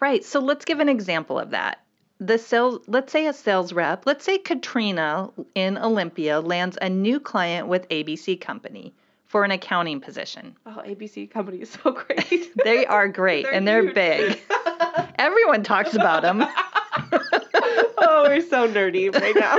Right. 0.00 0.24
So 0.24 0.40
let's 0.40 0.64
give 0.64 0.80
an 0.80 0.88
example 0.88 1.38
of 1.38 1.50
that 1.50 1.78
the 2.22 2.38
sales 2.38 2.80
let's 2.86 3.12
say 3.12 3.26
a 3.26 3.32
sales 3.32 3.72
rep 3.72 4.06
let's 4.06 4.24
say 4.24 4.38
katrina 4.38 5.28
in 5.56 5.76
olympia 5.76 6.40
lands 6.40 6.78
a 6.80 6.88
new 6.88 7.18
client 7.18 7.66
with 7.66 7.88
abc 7.88 8.40
company 8.40 8.94
for 9.26 9.44
an 9.44 9.50
accounting 9.50 10.00
position 10.00 10.54
oh 10.66 10.82
abc 10.86 11.28
company 11.30 11.58
is 11.58 11.70
so 11.70 11.90
great 11.90 12.52
they 12.64 12.86
are 12.86 13.08
great 13.08 13.42
they're 13.50 13.54
and 13.54 13.66
they're 13.66 13.82
huge. 13.82 13.94
big 13.94 14.40
everyone 15.18 15.64
talks 15.64 15.94
about 15.94 16.22
them 16.22 16.44
we're 18.32 18.48
so 18.48 18.68
nerdy 18.68 19.14
right 19.14 19.36
now 19.36 19.56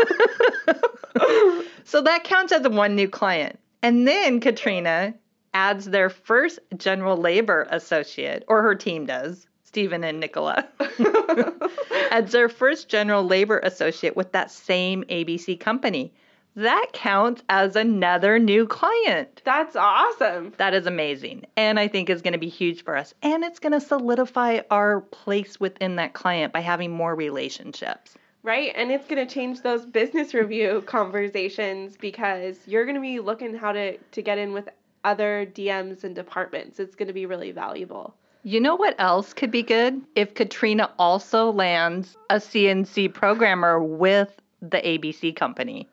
so 1.83 2.01
that 2.01 2.23
counts 2.23 2.51
as 2.51 2.67
one 2.67 2.95
new 2.95 3.07
client 3.07 3.59
and 3.81 4.07
then 4.07 4.39
katrina 4.39 5.13
adds 5.53 5.85
their 5.85 6.09
first 6.09 6.59
general 6.77 7.17
labor 7.17 7.67
associate 7.69 8.43
or 8.47 8.61
her 8.61 8.75
team 8.75 9.05
does 9.05 9.47
Stephen 9.73 10.03
and 10.03 10.19
Nicola, 10.19 10.67
as 12.11 12.31
their 12.31 12.47
first 12.47 12.89
general 12.89 13.23
labor 13.23 13.57
associate 13.63 14.15
with 14.15 14.31
that 14.33 14.51
same 14.51 15.03
ABC 15.05 15.59
company. 15.59 16.13
That 16.55 16.89
counts 16.93 17.41
as 17.49 17.75
another 17.75 18.37
new 18.37 18.67
client. 18.67 19.41
That's 19.43 19.75
awesome. 19.75 20.53
That 20.57 20.75
is 20.75 20.85
amazing. 20.85 21.47
And 21.57 21.79
I 21.79 21.87
think 21.87 22.11
is 22.11 22.21
going 22.21 22.33
to 22.33 22.39
be 22.39 22.49
huge 22.49 22.83
for 22.83 22.95
us. 22.95 23.15
And 23.23 23.43
it's 23.43 23.57
going 23.57 23.71
to 23.71 23.81
solidify 23.81 24.59
our 24.69 25.01
place 25.01 25.59
within 25.59 25.95
that 25.95 26.13
client 26.13 26.53
by 26.53 26.59
having 26.59 26.91
more 26.91 27.15
relationships. 27.15 28.15
Right. 28.43 28.73
And 28.75 28.91
it's 28.91 29.07
going 29.07 29.25
to 29.25 29.33
change 29.33 29.61
those 29.61 29.85
business 29.85 30.33
review 30.33 30.81
conversations 30.85 31.95
because 31.97 32.57
you're 32.67 32.85
going 32.85 32.95
to 32.95 33.01
be 33.01 33.19
looking 33.19 33.55
how 33.55 33.71
to, 33.71 33.97
to 33.97 34.21
get 34.21 34.37
in 34.37 34.51
with 34.51 34.67
other 35.05 35.45
DMs 35.53 36.03
and 36.03 36.13
departments. 36.13 36.79
It's 36.79 36.95
going 36.95 37.07
to 37.07 37.13
be 37.13 37.25
really 37.25 37.51
valuable. 37.51 38.13
You 38.43 38.59
know 38.59 38.75
what 38.75 38.95
else 38.99 39.31
could 39.31 39.51
be 39.51 39.63
good? 39.63 40.01
If 40.15 40.33
Katrina 40.33 40.91
also 40.99 41.51
lands 41.51 42.17
a 42.29 42.35
CNC 42.35 43.13
programmer 43.13 43.81
with 43.81 44.29
the 44.61 44.79
ABC 44.79 45.33
company. 45.33 45.87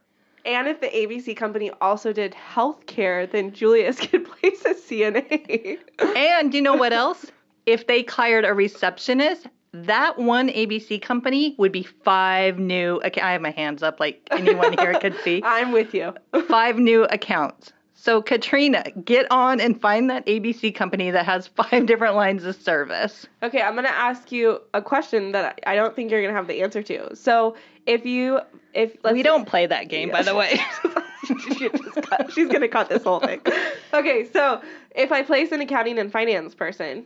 And 0.44 0.66
if 0.66 0.81
the 0.81 0.88
ABC 0.88 1.37
company 1.37 1.70
also 1.81 2.12
did 2.12 2.35
healthcare, 2.35 3.31
then 3.31 3.53
Julius 3.53 4.01
could 4.07 4.24
place 4.24 4.64
a 4.64 4.74
CNA. 4.74 5.79
and 6.16 6.53
you 6.53 6.62
know 6.62 6.74
what 6.74 6.92
else? 6.92 7.27
If 7.66 7.87
they 7.87 8.03
hired 8.03 8.44
a 8.44 8.55
receptionist, 8.55 9.46
that 9.72 10.18
one 10.18 10.48
ABC 10.48 11.00
company 11.00 11.54
would 11.59 11.72
be 11.72 11.83
five 11.83 12.59
new. 12.59 13.00
I 13.04 13.33
have 13.33 13.40
my 13.40 13.50
hands 13.50 13.83
up 13.83 14.00
like 14.00 14.26
anyone 14.30 14.76
here 14.78 14.94
could 14.94 15.16
see. 15.22 15.42
I'm 15.44 15.72
with 15.72 15.94
you. 15.94 16.14
five 16.48 16.78
new 16.78 17.04
accounts. 17.04 17.72
So, 17.94 18.22
Katrina, 18.22 18.83
get 19.04 19.30
on 19.30 19.61
and 19.61 19.78
find 19.78 20.09
that 20.09 20.24
ABC 20.24 20.74
company 20.74 21.11
that 21.11 21.26
has 21.26 21.46
five 21.48 21.85
different 21.85 22.16
lines 22.16 22.44
of 22.44 22.56
service. 22.56 23.26
Okay, 23.42 23.61
I'm 23.61 23.74
going 23.74 23.85
to 23.85 23.92
ask 23.92 24.33
you 24.33 24.61
a 24.72 24.80
question 24.80 25.33
that 25.33 25.61
I 25.66 25.74
don't 25.74 25.94
think 25.94 26.11
you're 26.11 26.22
going 26.22 26.33
to 26.33 26.37
have 26.37 26.48
the 26.48 26.62
answer 26.62 26.83
to. 26.83 27.14
So, 27.14 27.56
if 27.87 28.06
you, 28.06 28.40
if 28.72 28.96
we 29.04 29.22
don't 29.22 29.46
play 29.46 29.66
that 29.66 29.88
game, 29.88 30.09
yeah. 30.09 30.14
by 30.14 30.22
the 30.22 30.35
way, 30.35 30.59
she's 32.35 32.48
going 32.48 32.62
to 32.62 32.68
cut 32.68 32.88
this 32.88 33.04
whole 33.04 33.20
thing. 33.20 33.42
Okay, 33.92 34.26
so 34.33 34.62
if 34.94 35.12
I 35.12 35.22
place 35.22 35.52
an 35.52 35.61
accounting 35.61 35.98
and 35.98 36.11
finance 36.11 36.54
person 36.54 37.04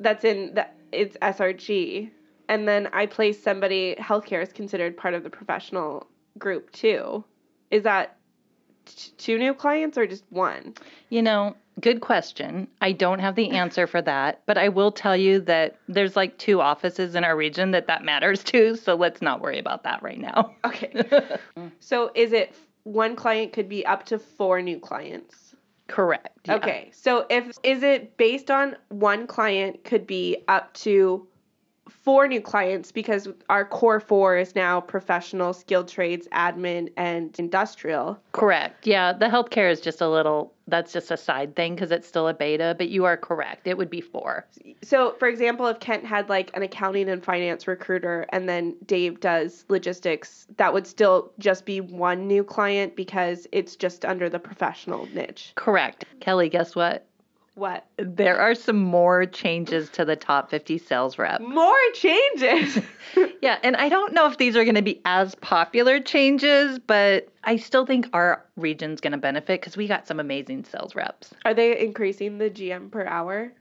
that's 0.00 0.24
in 0.24 0.54
the, 0.54 0.66
it's 0.92 1.16
SRG, 1.18 2.10
and 2.48 2.66
then 2.66 2.88
I 2.92 3.06
place 3.06 3.40
somebody, 3.40 3.94
healthcare 3.98 4.42
is 4.42 4.52
considered 4.52 4.96
part 4.96 5.14
of 5.14 5.22
the 5.22 5.30
professional 5.30 6.06
group 6.38 6.72
too. 6.72 7.24
Is 7.70 7.84
that 7.84 8.16
two 9.18 9.38
new 9.38 9.54
clients 9.54 9.96
or 9.96 10.06
just 10.06 10.24
one? 10.30 10.74
You 11.10 11.22
know, 11.22 11.54
good 11.80 12.00
question. 12.00 12.66
I 12.80 12.92
don't 12.92 13.20
have 13.20 13.36
the 13.36 13.50
answer 13.56 13.86
for 13.86 14.02
that, 14.02 14.42
but 14.46 14.58
I 14.58 14.68
will 14.68 14.90
tell 14.90 15.16
you 15.16 15.40
that 15.42 15.76
there's 15.88 16.16
like 16.16 16.36
two 16.38 16.60
offices 16.60 17.14
in 17.14 17.24
our 17.24 17.36
region 17.36 17.70
that 17.72 17.86
that 17.86 18.02
matters 18.02 18.42
to, 18.44 18.74
so 18.76 18.94
let's 18.94 19.22
not 19.22 19.40
worry 19.40 19.58
about 19.58 19.84
that 19.84 20.02
right 20.02 20.18
now. 20.18 20.54
Okay. 20.64 20.92
so 21.80 22.10
is 22.14 22.32
it 22.32 22.54
one 22.84 23.14
client 23.14 23.52
could 23.52 23.68
be 23.68 23.84
up 23.86 24.06
to 24.06 24.18
four 24.18 24.62
new 24.62 24.80
clients? 24.80 25.49
Correct. 25.90 26.28
Yeah. 26.46 26.54
Okay. 26.56 26.90
So 26.92 27.26
if 27.28 27.58
is 27.62 27.82
it 27.82 28.16
based 28.16 28.50
on 28.50 28.76
one 28.88 29.26
client 29.26 29.84
could 29.84 30.06
be 30.06 30.44
up 30.48 30.72
to 30.74 31.26
four 31.90 32.28
new 32.28 32.40
clients 32.40 32.92
because 32.92 33.28
our 33.48 33.64
core 33.64 34.00
four 34.00 34.36
is 34.36 34.54
now 34.54 34.80
professional, 34.80 35.52
skilled 35.52 35.88
trades, 35.88 36.26
admin, 36.32 36.92
and 36.96 37.34
industrial. 37.38 38.18
Correct. 38.32 38.86
Yeah, 38.86 39.12
the 39.12 39.26
healthcare 39.26 39.70
is 39.70 39.80
just 39.80 40.00
a 40.00 40.08
little, 40.08 40.54
that's 40.66 40.92
just 40.92 41.10
a 41.10 41.16
side 41.16 41.56
thing 41.56 41.74
because 41.74 41.90
it's 41.90 42.06
still 42.06 42.28
a 42.28 42.34
beta, 42.34 42.74
but 42.78 42.88
you 42.88 43.04
are 43.04 43.16
correct. 43.16 43.66
It 43.66 43.76
would 43.76 43.90
be 43.90 44.00
four. 44.00 44.46
So, 44.82 45.14
for 45.18 45.28
example, 45.28 45.66
if 45.66 45.80
Kent 45.80 46.04
had 46.04 46.28
like 46.28 46.50
an 46.54 46.62
accounting 46.62 47.08
and 47.08 47.22
finance 47.22 47.66
recruiter 47.66 48.26
and 48.30 48.48
then 48.48 48.76
Dave 48.86 49.20
does 49.20 49.64
logistics, 49.68 50.46
that 50.56 50.72
would 50.72 50.86
still 50.86 51.32
just 51.38 51.64
be 51.64 51.80
one 51.80 52.26
new 52.26 52.44
client 52.44 52.96
because 52.96 53.46
it's 53.52 53.76
just 53.76 54.04
under 54.04 54.28
the 54.28 54.38
professional 54.38 55.06
niche. 55.14 55.52
Correct. 55.56 56.04
Kelly, 56.20 56.48
guess 56.48 56.74
what? 56.76 57.06
What? 57.60 57.84
There 57.98 58.38
are 58.40 58.54
some 58.54 58.78
more 58.78 59.26
changes 59.26 59.90
to 59.90 60.06
the 60.06 60.16
top 60.16 60.48
50 60.48 60.78
sales 60.78 61.18
rep. 61.18 61.42
More 61.42 61.76
changes? 61.92 62.78
yeah, 63.42 63.58
and 63.62 63.76
I 63.76 63.90
don't 63.90 64.14
know 64.14 64.26
if 64.26 64.38
these 64.38 64.56
are 64.56 64.64
going 64.64 64.76
to 64.76 64.82
be 64.82 65.02
as 65.04 65.34
popular 65.34 66.00
changes, 66.00 66.78
but 66.78 67.28
I 67.44 67.56
still 67.56 67.84
think 67.84 68.08
our 68.14 68.42
region's 68.56 69.02
going 69.02 69.12
to 69.12 69.18
benefit 69.18 69.60
because 69.60 69.76
we 69.76 69.86
got 69.88 70.06
some 70.06 70.20
amazing 70.20 70.64
sales 70.64 70.94
reps. 70.94 71.34
Are 71.44 71.52
they 71.52 71.78
increasing 71.78 72.38
the 72.38 72.48
GM 72.48 72.90
per 72.90 73.04
hour? 73.04 73.52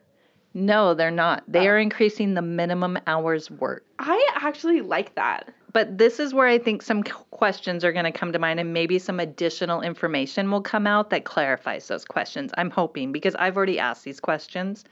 No, 0.54 0.94
they're 0.94 1.12
not. 1.12 1.44
They 1.48 1.68
oh. 1.68 1.72
are 1.72 1.78
increasing 1.78 2.34
the 2.34 2.42
minimum 2.42 2.98
hours 3.06 3.52
worked. 3.52 3.88
I 4.00 4.30
actually 4.36 4.82
like 4.82 5.16
that. 5.16 5.54
But 5.72 6.00
this 6.00 6.20
is 6.20 6.34
where 6.34 6.48
I 6.48 6.58
think 6.58 6.82
some 6.82 7.04
questions 7.04 7.84
are 7.84 7.92
going 7.92 8.06
to 8.06 8.12
come 8.12 8.34
to 8.34 8.40
mind, 8.40 8.60
and 8.60 8.74
maybe 8.74 8.98
some 8.98 9.20
additional 9.20 9.82
information 9.82 10.50
will 10.50 10.62
come 10.62 10.88
out 10.88 11.12
that 11.12 11.26
clarifies 11.26 11.88
those 11.88 12.06
questions. 12.06 12.52
I'm 12.58 12.72
hoping 12.72 13.12
because 13.12 13.36
I've 13.36 13.56
already 13.56 13.78
asked 13.78 14.04
these 14.04 14.20
questions. 14.20 14.84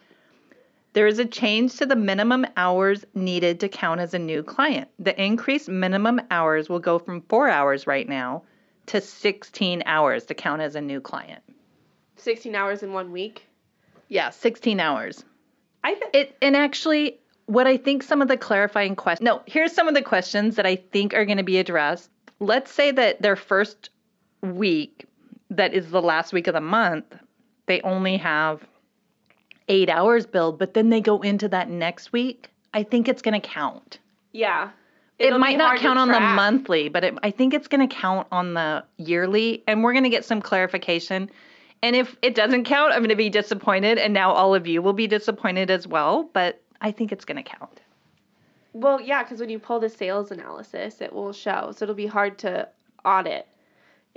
There 0.94 1.08
is 1.08 1.18
a 1.18 1.26
change 1.26 1.76
to 1.78 1.86
the 1.86 1.96
minimum 1.96 2.46
hours 2.56 3.06
needed 3.16 3.60
to 3.62 3.70
count 3.70 4.00
as 4.00 4.14
a 4.14 4.20
new 4.20 4.44
client. 4.44 4.90
The 5.00 5.20
increased 5.22 5.68
minimum 5.68 6.22
hours 6.30 6.70
will 6.70 6.80
go 6.80 7.00
from 7.00 7.22
four 7.22 7.50
hours 7.50 7.88
right 7.88 8.08
now 8.08 8.44
to 8.88 9.02
16 9.02 9.84
hours 9.86 10.26
to 10.26 10.34
count 10.34 10.62
as 10.62 10.76
a 10.76 10.82
new 10.82 11.02
client. 11.02 11.42
16 12.18 12.56
hours 12.56 12.84
in 12.84 12.94
one 12.94 13.12
week? 13.12 13.48
Yeah, 14.08 14.30
16 14.30 14.80
hours. 14.80 15.24
I 15.88 15.94
th- 15.94 16.10
it 16.14 16.38
and 16.42 16.58
actually 16.58 17.18
what 17.46 17.66
I 17.66 17.78
think 17.78 18.04
some 18.04 18.22
of 18.22 18.28
the 18.28 18.36
clarifying 18.36 18.98
questions. 18.98 19.26
No, 19.26 19.42
here's 19.46 19.72
some 19.72 19.88
of 19.88 19.94
the 19.94 20.02
questions 20.02 20.58
that 20.58 20.66
I 20.66 20.76
think 20.76 21.14
are 21.14 21.24
going 21.24 21.38
to 21.38 21.44
be 21.44 21.60
addressed. 21.60 22.10
Let's 22.42 22.72
say 22.72 22.92
that 22.92 23.22
their 23.22 23.38
first 23.38 23.90
week, 24.42 25.06
that 25.50 25.74
is 25.74 25.90
the 25.90 26.02
last 26.02 26.34
week 26.34 26.48
of 26.48 26.54
the 26.56 26.62
month, 26.62 27.06
they 27.68 27.80
only 27.82 28.18
have 28.18 28.68
eight 29.70 29.90
hours 29.90 30.26
billed, 30.26 30.60
but 30.60 30.74
then 30.74 30.90
they 30.90 31.00
go 31.00 31.22
into 31.22 31.48
that 31.48 31.70
next 31.70 32.12
week. 32.12 32.50
I 32.74 32.84
think 32.84 33.08
it's 33.08 33.22
going 33.22 33.40
to 33.40 33.48
count. 33.48 34.00
Yeah. 34.34 34.72
it 35.20 35.28
It'll 35.28 35.40
be 35.40 35.42
might 35.42 35.58
not 35.58 35.80
count 35.80 36.00
on 36.00 36.10
the 36.10 36.20
monthly, 36.20 36.90
but 36.90 37.06
it, 37.06 37.18
I 37.24 37.32
think 37.32 37.54
it's 37.54 37.70
going 37.70 37.88
to 37.88 37.96
count 37.96 38.28
on 38.30 38.56
the 38.56 38.84
yearly, 38.98 39.64
and 39.68 39.86
we're 39.86 39.94
going 39.94 40.04
to 40.04 40.10
get 40.10 40.26
some 40.26 40.42
clarification. 40.42 41.30
And 41.82 41.96
if 41.96 42.16
it 42.22 42.36
doesn't 42.36 42.64
count, 42.64 42.94
I'm 42.94 43.00
going 43.00 43.10
to 43.10 43.16
be 43.16 43.30
disappointed, 43.30 43.98
and 43.98 44.14
now 44.14 44.32
all 44.32 44.56
of 44.56 44.68
you 44.68 44.82
will 44.82 44.94
be 44.94 45.08
disappointed 45.08 45.70
as 45.70 45.88
well. 45.88 46.30
But 46.34 46.62
I 46.82 46.92
think 46.92 47.12
it's 47.12 47.26
going 47.26 47.42
to 47.42 47.44
count. 47.44 47.82
Well, 48.74 49.00
yeah, 49.02 49.24
because 49.24 49.40
when 49.40 49.50
you 49.50 49.60
pull 49.60 49.80
the 49.80 49.90
sales 49.90 50.32
analysis, 50.32 51.02
it 51.02 51.14
will 51.14 51.34
show. 51.34 51.72
So 51.76 51.84
it'll 51.86 51.96
be 51.96 52.08
hard 52.08 52.38
to 52.40 52.68
audit 53.06 53.48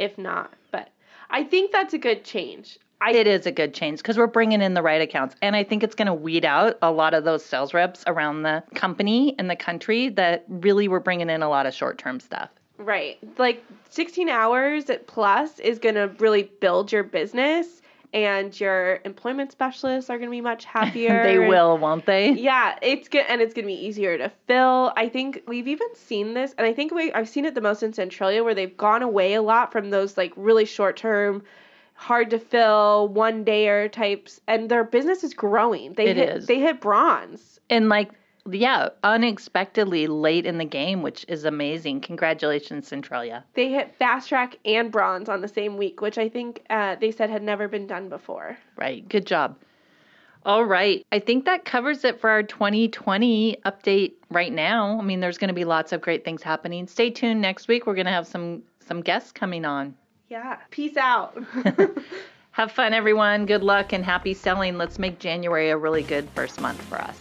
if 0.00 0.18
not. 0.18 0.52
But 0.72 0.88
I 1.28 1.44
think 1.44 1.70
that's 1.70 1.94
a 1.94 1.98
good 1.98 2.24
change. 2.24 2.78
I 3.02 3.12
It 3.12 3.26
is 3.26 3.46
a 3.46 3.52
good 3.52 3.72
change 3.72 3.98
because 3.98 4.18
we're 4.18 4.26
bringing 4.26 4.60
in 4.60 4.74
the 4.74 4.82
right 4.82 5.00
accounts, 5.00 5.34
and 5.40 5.56
I 5.56 5.64
think 5.64 5.82
it's 5.82 5.94
going 5.94 6.06
to 6.06 6.14
weed 6.14 6.44
out 6.44 6.76
a 6.82 6.90
lot 6.90 7.14
of 7.14 7.24
those 7.24 7.42
sales 7.42 7.72
reps 7.72 8.04
around 8.06 8.42
the 8.42 8.62
company 8.74 9.34
and 9.38 9.48
the 9.48 9.56
country 9.56 10.10
that 10.10 10.44
really 10.48 10.86
were 10.86 11.00
bringing 11.00 11.30
in 11.30 11.42
a 11.42 11.48
lot 11.48 11.64
of 11.64 11.72
short-term 11.72 12.20
stuff. 12.20 12.50
right. 12.76 13.18
Like 13.38 13.64
16 13.90 14.28
hours 14.28 14.88
at 14.90 15.06
plus 15.06 15.58
is 15.58 15.78
going 15.78 15.94
to 15.96 16.10
really 16.18 16.44
build 16.60 16.90
your 16.92 17.02
business 17.02 17.82
and 18.12 18.58
your 18.58 18.98
employment 19.04 19.52
specialists 19.52 20.10
are 20.10 20.18
going 20.18 20.28
to 20.28 20.32
be 20.32 20.40
much 20.40 20.64
happier. 20.76 21.22
they 21.22 21.38
will, 21.38 21.78
won't 21.78 22.06
they? 22.06 22.32
Yeah, 22.32 22.76
it's 22.82 23.08
good, 23.08 23.24
and 23.28 23.40
it's 23.40 23.54
gonna 23.54 23.68
be 23.68 23.86
easier 23.86 24.18
to 24.18 24.32
fill. 24.48 24.92
I 24.96 25.08
think 25.08 25.42
we've 25.46 25.68
even 25.68 25.94
seen 25.94 26.34
this, 26.34 26.52
and 26.58 26.66
I 26.66 26.72
think 26.72 26.92
we 26.92 27.12
I've 27.12 27.28
seen 27.28 27.44
it 27.44 27.54
the 27.54 27.60
most 27.60 27.84
in 27.84 27.92
Centralia, 27.92 28.42
where 28.42 28.54
they've 28.54 28.76
gone 28.76 29.02
away 29.02 29.34
a 29.34 29.42
lot 29.42 29.70
from 29.70 29.90
those 29.90 30.16
like 30.16 30.32
really 30.34 30.64
short 30.64 30.96
term, 30.96 31.44
hard 31.94 32.30
to 32.30 32.40
fill 32.40 33.06
one 33.06 33.44
dayer 33.44 33.90
types, 33.90 34.40
and 34.48 34.68
their 34.68 34.82
business 34.82 35.22
is 35.22 35.32
growing. 35.32 35.92
They 35.92 36.06
It 36.08 36.16
hit 36.16 36.36
is. 36.38 36.46
they 36.46 36.58
hit 36.58 36.80
bronze. 36.80 37.60
And 37.70 37.88
like, 37.88 38.10
yeah, 38.50 38.88
unexpectedly 39.02 40.06
late 40.06 40.46
in 40.46 40.58
the 40.58 40.64
game, 40.64 41.02
which 41.02 41.24
is 41.28 41.44
amazing. 41.44 42.00
Congratulations, 42.00 42.88
Centralia. 42.88 43.44
They 43.54 43.70
hit 43.70 43.94
fast 43.96 44.28
track 44.28 44.56
and 44.64 44.90
bronze 44.90 45.28
on 45.28 45.40
the 45.40 45.48
same 45.48 45.76
week, 45.76 46.00
which 46.00 46.18
I 46.18 46.28
think 46.28 46.64
uh, 46.70 46.96
they 46.96 47.10
said 47.10 47.30
had 47.30 47.42
never 47.42 47.68
been 47.68 47.86
done 47.86 48.08
before. 48.08 48.56
Right. 48.76 49.06
Good 49.08 49.26
job. 49.26 49.56
All 50.46 50.64
right. 50.64 51.04
I 51.12 51.18
think 51.18 51.44
that 51.44 51.64
covers 51.64 52.04
it 52.04 52.20
for 52.20 52.30
our 52.30 52.42
2020 52.42 53.58
update 53.66 54.12
right 54.30 54.52
now. 54.52 54.98
I 54.98 55.02
mean, 55.02 55.20
there's 55.20 55.36
going 55.36 55.48
to 55.48 55.54
be 55.54 55.64
lots 55.64 55.92
of 55.92 56.00
great 56.00 56.24
things 56.24 56.42
happening. 56.42 56.86
Stay 56.86 57.10
tuned 57.10 57.42
next 57.42 57.68
week. 57.68 57.86
We're 57.86 57.94
going 57.94 58.06
to 58.06 58.12
have 58.12 58.26
some 58.26 58.62
some 58.80 59.02
guests 59.02 59.32
coming 59.32 59.64
on. 59.64 59.94
Yeah. 60.28 60.56
Peace 60.70 60.96
out. 60.96 61.36
Have 62.52 62.72
fun, 62.72 62.92
everyone. 62.92 63.46
Good 63.46 63.62
luck 63.62 63.92
and 63.92 64.04
happy 64.04 64.34
selling. 64.34 64.76
Let's 64.76 64.98
make 64.98 65.18
January 65.18 65.70
a 65.70 65.76
really 65.76 66.02
good 66.02 66.28
first 66.30 66.60
month 66.60 66.80
for 66.82 67.00
us. 67.00 67.18